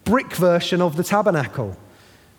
[0.05, 1.77] brick version of the tabernacle.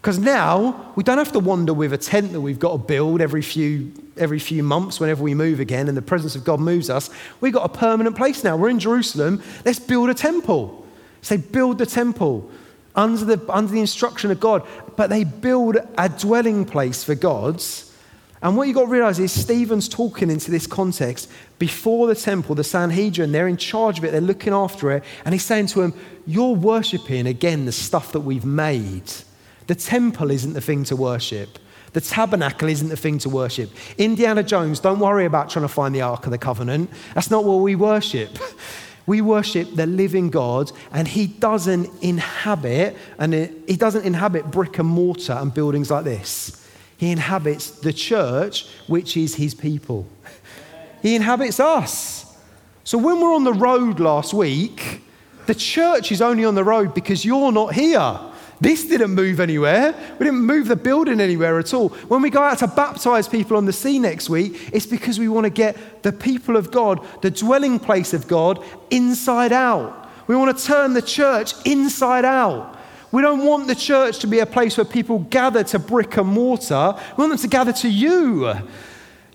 [0.02, 3.22] Because now we don't have to wander with a tent that we've got to build
[3.22, 6.90] every few, every few months whenever we move again and the presence of God moves
[6.90, 7.12] us.
[7.42, 8.58] We've got a permanent place now.
[8.58, 9.44] We're in Jerusalem.
[9.64, 10.81] Let's build a temple.
[11.22, 12.50] So they build the temple.
[12.96, 14.68] under the, under the instruction of God,
[14.98, 17.92] but they build a dwelling place for God's.
[18.42, 22.56] And what you've got to realize is Stephen's talking into this context before the temple,
[22.56, 25.04] the Sanhedrin, they're in charge of it, they're looking after it.
[25.26, 25.94] And he's saying to them,
[26.26, 29.04] You're worshipping again the stuff that we've made.
[29.68, 31.60] The temple isn't the thing to worship.
[31.94, 33.70] The tabernacle isn't the thing to worship.
[33.98, 36.90] Indiana Jones, don't worry about trying to find the Ark of the Covenant.
[37.14, 38.30] That's not what we worship.
[39.06, 44.88] We worship the living God, and He doesn't inhabit, and He doesn't inhabit brick and
[44.88, 46.58] mortar and buildings like this.
[46.98, 50.08] He inhabits the church, which is His people.
[51.02, 52.26] He inhabits us.
[52.84, 55.02] So when we're on the road last week,
[55.48, 58.20] the church is only on the road because you're not here.
[58.62, 59.96] This didn't move anywhere.
[60.20, 61.90] We didn't move the building anywhere at all.
[61.90, 65.28] When we go out to baptize people on the sea next week, it's because we
[65.28, 70.08] want to get the people of God, the dwelling place of God, inside out.
[70.28, 72.78] We want to turn the church inside out.
[73.12, 76.30] We don't want the church to be a place where people gather to brick and
[76.30, 76.96] mortar.
[77.18, 78.54] We want them to gather to you.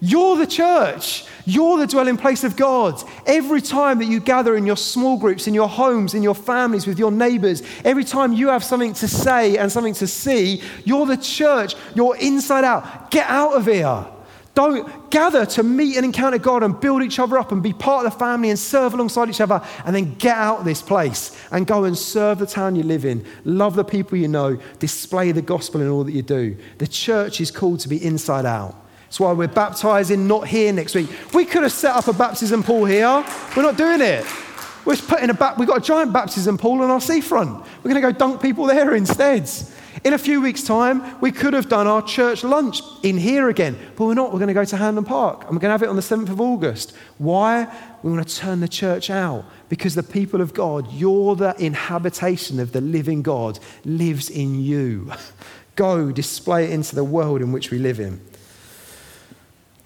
[0.01, 1.25] You're the church.
[1.47, 3.03] You're the dwelling place of God.
[3.25, 6.87] Every time that you gather in your small groups, in your homes, in your families,
[6.87, 11.07] with your neighbors, every time you have something to say and something to see, you're
[11.07, 11.75] the church.
[11.95, 13.11] You're inside out.
[13.11, 14.07] Get out of here.
[14.55, 18.07] Don't gather to meet and encounter God and build each other up and be part
[18.07, 21.39] of the family and serve alongside each other and then get out of this place
[21.51, 23.23] and go and serve the town you live in.
[23.45, 24.59] Love the people you know.
[24.79, 26.57] Display the gospel in all that you do.
[26.79, 28.86] The church is called to be inside out.
[29.07, 31.09] That's why we're baptizing not here next week.
[31.33, 33.25] We could have set up a baptism pool here.
[33.57, 34.27] We're not doing it.
[34.85, 37.65] We're putting a ba- we've got a giant baptism pool on our seafront.
[37.83, 39.49] We're going to go dunk people there instead.
[40.05, 43.77] In a few weeks' time, we could have done our church lunch in here again,
[43.97, 44.33] but we're not.
[44.33, 46.03] We're going to go to Hanlon Park and we're going to have it on the
[46.03, 46.95] 7th of August.
[47.19, 47.67] Why?
[48.03, 52.61] We want to turn the church out because the people of God, you're the inhabitation
[52.61, 55.13] of the living God, lives in you.
[55.77, 58.21] Go display it into the world in which we live in.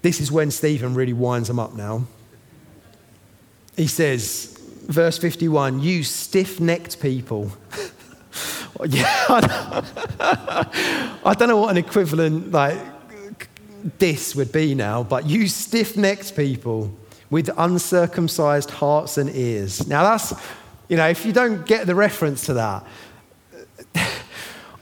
[0.01, 2.05] This is when Stephen really winds them up now.
[3.75, 7.51] He says, verse 51, you stiff necked people.
[8.85, 9.05] yeah,
[11.23, 12.79] I don't know what an equivalent like
[13.97, 16.95] this would be now, but you stiff necked people
[17.29, 19.87] with uncircumcised hearts and ears.
[19.87, 20.33] Now, that's,
[20.89, 22.85] you know, if you don't get the reference to that,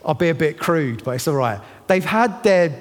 [0.04, 1.60] I'll be a bit crude, but it's all right.
[1.86, 2.80] They've had their,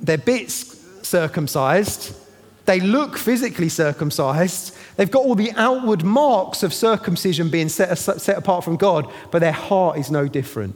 [0.00, 0.71] their bits
[1.12, 2.16] circumcised.
[2.64, 4.74] They look physically circumcised.
[4.96, 9.40] They've got all the outward marks of circumcision being set, set apart from God, but
[9.40, 10.74] their heart is no different.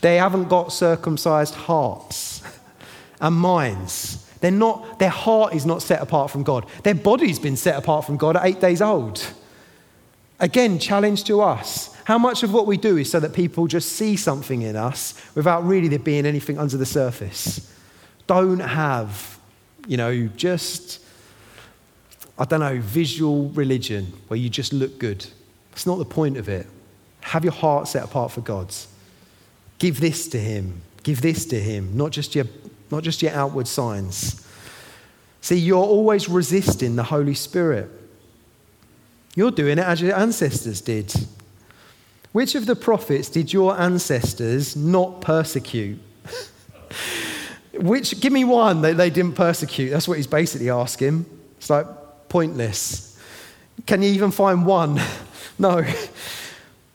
[0.00, 2.42] They haven't got circumcised hearts
[3.20, 4.24] and minds.
[4.40, 6.64] They're not, their heart is not set apart from God.
[6.84, 9.26] Their body's been set apart from God at eight days old.
[10.38, 11.94] Again, challenge to us.
[12.04, 15.20] How much of what we do is so that people just see something in us
[15.34, 17.74] without really there being anything under the surface?
[18.28, 19.37] Don't have
[19.88, 21.00] you know, just,
[22.38, 25.26] I don't know, visual religion where you just look good.
[25.70, 26.66] That's not the point of it.
[27.22, 28.86] Have your heart set apart for God's.
[29.78, 30.82] Give this to Him.
[31.02, 32.44] Give this to Him, not just your,
[32.90, 34.46] not just your outward signs.
[35.40, 37.88] See, you're always resisting the Holy Spirit.
[39.34, 41.14] You're doing it as your ancestors did.
[42.32, 45.98] Which of the prophets did your ancestors not persecute?
[47.78, 49.90] Which, give me one that they didn't persecute.
[49.90, 51.26] That's what he's basically asking.
[51.58, 51.86] It's like
[52.28, 53.18] pointless.
[53.86, 55.00] Can you even find one?
[55.58, 55.84] no.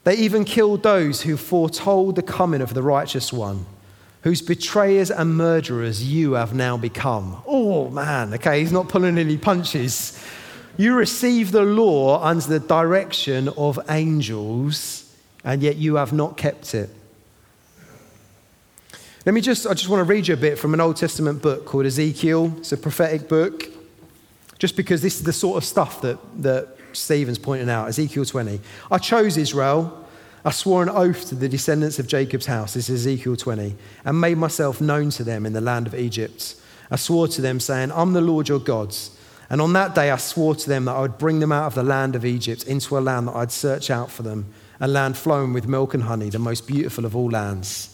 [0.03, 3.65] They even killed those who foretold the coming of the righteous one,
[4.23, 7.41] whose betrayers and murderers you have now become.
[7.47, 8.33] Oh, man.
[8.33, 10.21] Okay, he's not pulling any punches.
[10.75, 15.09] You receive the law under the direction of angels,
[15.45, 16.89] and yet you have not kept it.
[19.25, 21.41] Let me just, I just want to read you a bit from an Old Testament
[21.41, 22.53] book called Ezekiel.
[22.57, 23.69] It's a prophetic book,
[24.59, 27.87] just because this is the sort of stuff that, that Stephen's pointing out.
[27.87, 28.59] Ezekiel 20.
[28.91, 30.05] I chose Israel.
[30.43, 32.73] I swore an oath to the descendants of Jacob's house.
[32.73, 33.75] This is Ezekiel 20.
[34.03, 36.55] And made myself known to them in the land of Egypt.
[36.91, 39.17] I swore to them, saying, I'm the Lord your gods.
[39.49, 41.75] And on that day I swore to them that I would bring them out of
[41.75, 44.47] the land of Egypt into a land that I'd search out for them,
[44.81, 47.92] a land flowing with milk and honey, the most beautiful of all lands.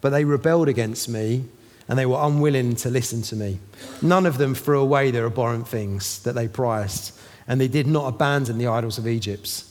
[0.00, 1.44] But they rebelled against me
[1.88, 3.58] and they were unwilling to listen to me.
[4.00, 7.12] None of them threw away their abhorrent things that they prized,
[7.48, 9.64] and they did not abandon the idols of Egypt.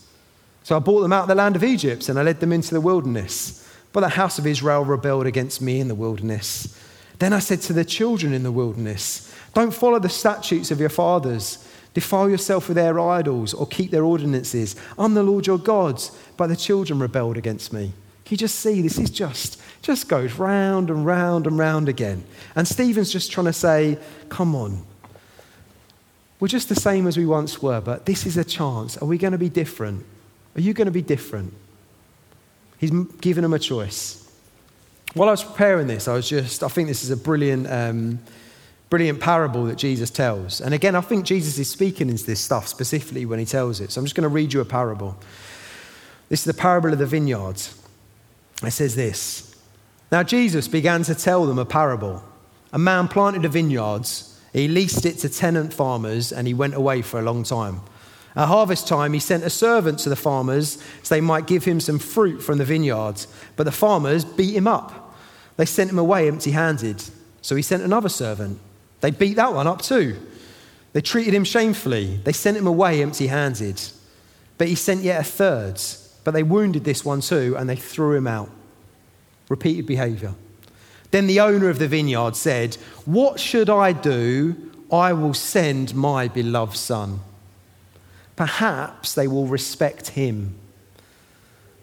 [0.62, 2.74] So I brought them out of the land of Egypt and I led them into
[2.74, 3.56] the wilderness.
[3.92, 6.78] But the house of Israel rebelled against me in the wilderness.
[7.18, 10.90] Then I said to the children in the wilderness, Don't follow the statutes of your
[10.90, 14.76] fathers defile yourself with their idols, or keep their ordinances.
[14.98, 16.00] I'm the Lord your God,
[16.36, 17.92] but the children rebelled against me.
[18.24, 22.24] Can you just see this is just just goes round and round and round again.
[22.54, 23.98] And Stephen's just trying to say,
[24.28, 24.84] come on.
[26.38, 28.96] We're just the same as we once were, but this is a chance.
[28.98, 30.04] Are we going to be different?
[30.54, 31.54] Are you going to be different?
[32.78, 34.16] He's given them a choice.
[35.14, 38.20] While I was preparing this, I was just, I think this is a brilliant, um,
[38.88, 40.60] brilliant parable that Jesus tells.
[40.60, 43.90] And again, I think Jesus is speaking into this stuff specifically when he tells it.
[43.90, 45.18] So I'm just going to read you a parable.
[46.28, 47.79] This is the parable of the vineyards.
[48.62, 49.54] It says this
[50.12, 52.22] Now Jesus began to tell them a parable.
[52.72, 54.08] A man planted a vineyard,
[54.52, 57.80] he leased it to tenant farmers, and he went away for a long time.
[58.36, 61.80] At harvest time, he sent a servant to the farmers so they might give him
[61.80, 63.26] some fruit from the vineyard.
[63.56, 65.16] But the farmers beat him up.
[65.56, 67.02] They sent him away empty handed.
[67.42, 68.60] So he sent another servant.
[69.00, 70.16] They beat that one up too.
[70.92, 72.20] They treated him shamefully.
[72.22, 73.80] They sent him away empty handed.
[74.58, 75.80] But he sent yet a third.
[76.24, 78.50] But they wounded this one too and they threw him out.
[79.48, 80.34] Repeated behavior.
[81.10, 84.56] Then the owner of the vineyard said, What should I do?
[84.92, 87.20] I will send my beloved son
[88.40, 90.54] perhaps they will respect him.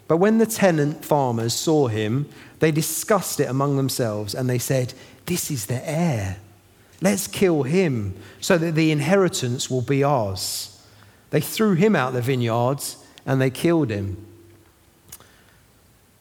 [0.08, 2.28] But when the tenant farmers saw him,
[2.58, 4.96] they discussed it among themselves and they said,
[5.28, 6.38] This is the heir.
[7.00, 10.82] Let's kill him so that the inheritance will be ours.
[11.30, 14.18] They threw him out the vineyards and they killed him.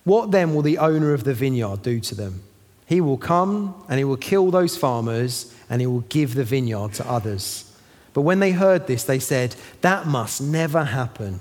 [0.06, 2.44] What then will the owner of the vineyard do to them?
[2.86, 6.94] He will come and he will kill those farmers and he will give the vineyard
[6.94, 7.76] to others.
[8.14, 11.40] But when they heard this, they said, That must never happen.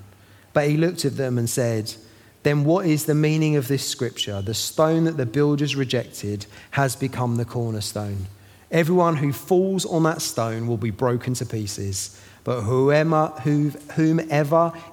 [0.52, 1.94] But he looked at them and said,
[2.42, 4.42] Then what is the meaning of this scripture?
[4.42, 8.26] The stone that the builders rejected has become the cornerstone.
[8.72, 13.32] Everyone who falls on that stone will be broken to pieces, but whomever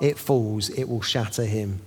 [0.02, 1.80] it falls, it will shatter him.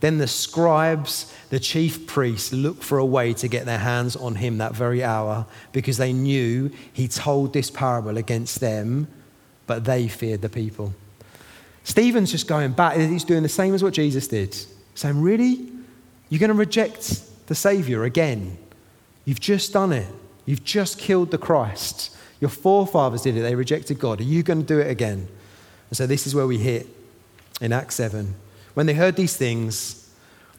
[0.00, 4.36] Then the scribes, the chief priests, looked for a way to get their hands on
[4.36, 9.08] him that very hour because they knew he told this parable against them
[9.70, 10.92] but they feared the people.
[11.84, 12.96] Stephen's just going back.
[12.96, 14.56] He's doing the same as what Jesus did,
[14.96, 15.70] saying, Really?
[16.28, 18.58] You're going to reject the Savior again?
[19.24, 20.08] You've just done it.
[20.44, 22.16] You've just killed the Christ.
[22.40, 23.42] Your forefathers did it.
[23.42, 24.18] They rejected God.
[24.18, 25.28] Are you going to do it again?
[25.88, 26.88] And so this is where we hit
[27.60, 28.34] in Acts 7.
[28.74, 30.10] When they heard these things,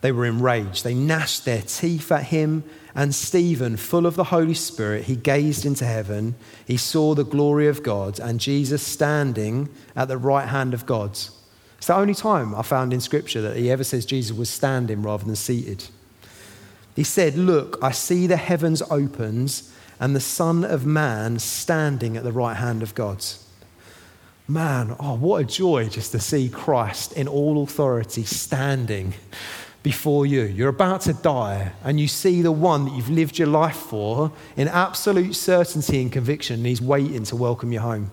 [0.01, 0.84] they were enraged.
[0.84, 5.66] They gnashed their teeth at him and Stephen, full of the Holy Spirit, he gazed
[5.66, 6.36] into heaven.
[6.66, 11.12] He saw the glory of God and Jesus standing at the right hand of God.
[11.12, 15.01] It's the only time I found in Scripture that he ever says Jesus was standing
[15.01, 15.86] rather than seated.
[16.95, 19.62] He said, Look, I see the heavens opened
[19.99, 23.24] and the Son of Man standing at the right hand of God.
[24.52, 29.14] Man, oh, what a joy just to see Christ in all authority standing
[29.82, 30.41] before you.
[30.41, 34.34] You're about to die, and you see the one that you've lived your life for
[34.58, 38.12] in absolute certainty and conviction, and he's waiting to welcome you home.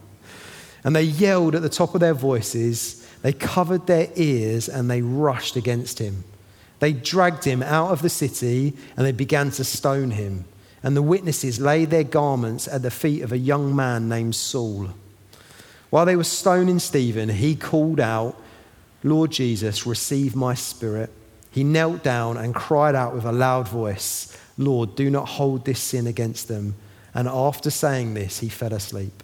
[0.84, 5.02] And they yelled at the top of their voices, they covered their ears, and they
[5.02, 6.22] rushed against him.
[6.78, 10.44] They dragged him out of the city, and they began to stone him.
[10.84, 14.90] And the witnesses laid their garments at the feet of a young man named Saul.
[15.90, 18.36] While they were stoning Stephen, he called out,
[19.02, 21.10] Lord Jesus, receive my spirit.
[21.50, 25.80] He knelt down and cried out with a loud voice, Lord, do not hold this
[25.80, 26.74] sin against them.
[27.14, 29.22] And after saying this, he fell asleep.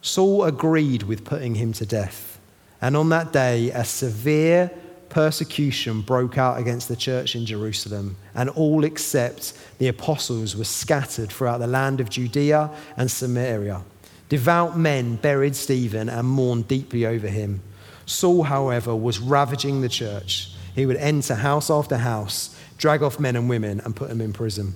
[0.00, 2.38] Saul agreed with putting him to death.
[2.80, 4.70] And on that day, a severe
[5.08, 11.30] persecution broke out against the church in Jerusalem, and all except the apostles were scattered
[11.30, 13.82] throughout the land of Judea and Samaria.
[14.28, 17.60] Devout men buried Stephen and mourned deeply over him.
[18.06, 23.34] Saul, however, was ravaging the church he would enter house after house, drag off men
[23.34, 24.74] and women, and put them in prison.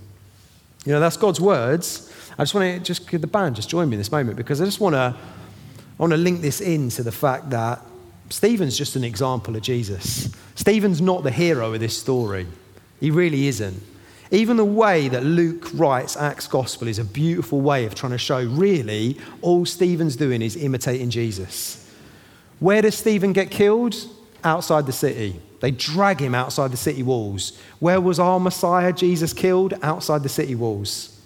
[0.87, 2.11] You know, that's God's words.
[2.39, 4.63] I just want to just give the band just join me in this moment because
[4.63, 7.83] I just want to I want to link this in to the fact that
[8.31, 10.35] Stephen's just an example of Jesus.
[10.55, 12.47] Stephen's not the hero of this story.
[12.99, 13.83] He really isn't.
[14.31, 18.19] Even the way that Luke writes Acts Gospel is a beautiful way of trying to
[18.19, 21.91] show really all Stephen's doing is imitating Jesus.
[22.61, 23.97] Where does Stephen get killed?
[24.45, 25.41] Outside the city.
[25.61, 27.59] They drag him outside the city walls.
[27.81, 29.75] Where was our Messiah, Jesus, killed?
[29.83, 31.21] Outside the city walls.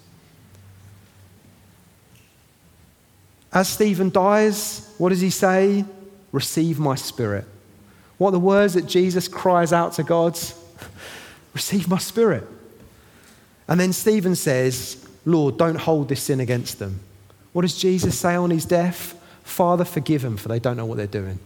[3.53, 5.85] As Stephen dies, what does he say?
[6.33, 7.45] Receive my spirit.
[8.17, 10.37] What are the words that Jesus cries out to God?
[11.53, 12.45] Receive my spirit.
[13.67, 16.99] And then Stephen says, Lord, don't hold this sin against them.
[17.51, 19.19] What does Jesus say on his death?
[19.43, 21.39] Father, forgive them, for they don't know what they're doing.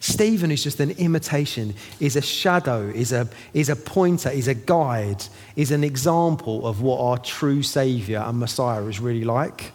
[0.00, 4.54] Stephen is just an imitation, is a shadow, is a, is a pointer, is a
[4.54, 5.22] guide,
[5.56, 9.72] is an example of what our true Saviour and Messiah is really like.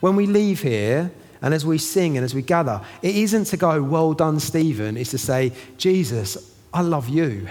[0.00, 3.56] When we leave here, and as we sing and as we gather, it isn't to
[3.56, 4.96] go, well done, Stephen.
[4.96, 7.46] It's to say, Jesus, I love you.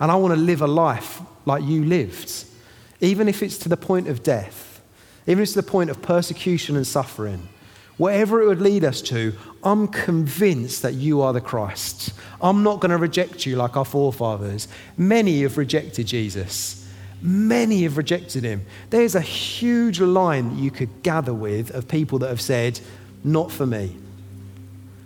[0.00, 2.44] And I want to live a life like you lived.
[3.00, 4.82] Even if it's to the point of death,
[5.26, 7.48] even if it's to the point of persecution and suffering,
[7.96, 12.12] whatever it would lead us to, I'm convinced that you are the Christ.
[12.40, 14.68] I'm not going to reject you like our forefathers.
[14.96, 16.88] Many have rejected Jesus.
[17.20, 18.64] Many have rejected him.
[18.90, 22.80] There's a huge line that you could gather with of people that have said,
[23.24, 23.96] Not for me.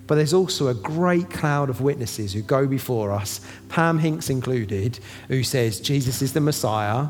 [0.07, 3.41] But there's also a great cloud of witnesses who go before us,
[3.71, 7.07] Pam Hinks included, who says, Jesus is the Messiah.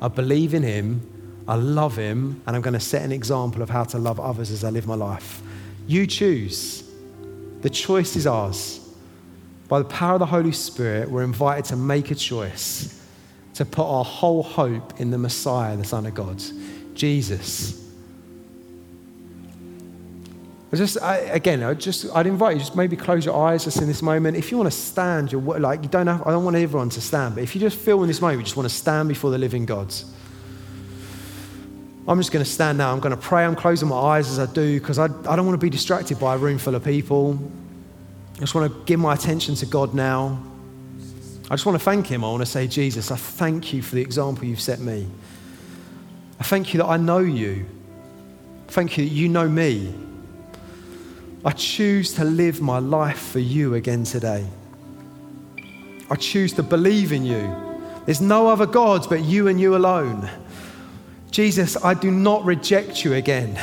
[0.00, 1.06] I believe in him.
[1.46, 2.42] I love him.
[2.46, 4.86] And I'm going to set an example of how to love others as I live
[4.86, 5.42] my life.
[5.86, 6.84] You choose.
[7.62, 8.80] The choice is ours.
[9.68, 13.00] By the power of the Holy Spirit, we're invited to make a choice
[13.54, 16.42] to put our whole hope in the Messiah, the Son of God,
[16.94, 17.79] Jesus.
[20.72, 23.80] I just I, again, I just I'd invite you just maybe close your eyes just
[23.80, 24.36] in this moment.
[24.36, 26.22] If you want to stand, you're like you don't have.
[26.26, 28.44] I don't want everyone to stand, but if you just feel in this moment, you
[28.44, 29.92] just want to stand before the living God.
[32.06, 32.92] I'm just going to stand now.
[32.92, 33.44] I'm going to pray.
[33.44, 36.18] I'm closing my eyes as I do because I, I don't want to be distracted
[36.18, 37.38] by a room full of people.
[38.36, 40.42] I just want to give my attention to God now.
[41.50, 42.24] I just want to thank Him.
[42.24, 45.08] I want to say, Jesus, I thank you for the example you've set me.
[46.38, 47.66] I thank you that I know you.
[48.68, 49.92] Thank you that you know me.
[51.42, 54.46] I choose to live my life for you again today.
[56.10, 57.56] I choose to believe in you.
[58.04, 60.28] There's no other gods but you and you alone.
[61.30, 63.58] Jesus, I do not reject you again.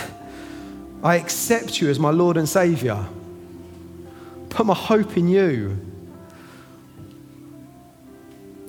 [1.03, 3.05] I accept you as my Lord and Savior.
[4.49, 5.77] Put my hope in you.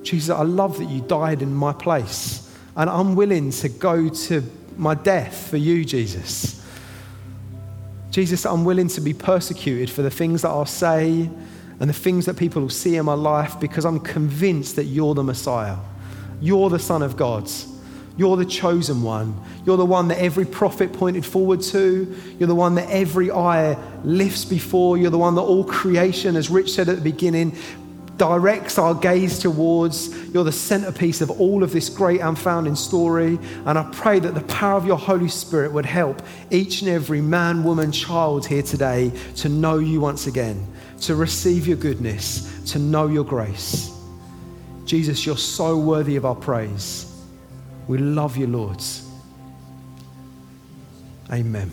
[0.03, 2.55] Jesus, I love that you died in my place.
[2.75, 4.43] And I'm willing to go to
[4.77, 6.58] my death for you, Jesus.
[8.11, 11.29] Jesus, I'm willing to be persecuted for the things that I'll say
[11.79, 15.13] and the things that people will see in my life because I'm convinced that you're
[15.13, 15.77] the Messiah.
[16.41, 17.49] You're the Son of God.
[18.17, 19.39] You're the chosen one.
[19.65, 22.15] You're the one that every prophet pointed forward to.
[22.37, 24.97] You're the one that every eye lifts before.
[24.97, 27.55] You're the one that all creation, as Rich said at the beginning,
[28.19, 30.15] directs our gaze towards.
[30.31, 33.39] You're the centerpiece of all of this great unfounding story.
[33.65, 37.21] And I pray that the power of your Holy Spirit would help each and every
[37.21, 40.67] man, woman, child here today to know you once again,
[41.01, 43.91] to receive your goodness, to know your grace.
[44.85, 47.05] Jesus, you're so worthy of our praise.
[47.87, 48.83] We love you, Lord.
[51.31, 51.71] Amen.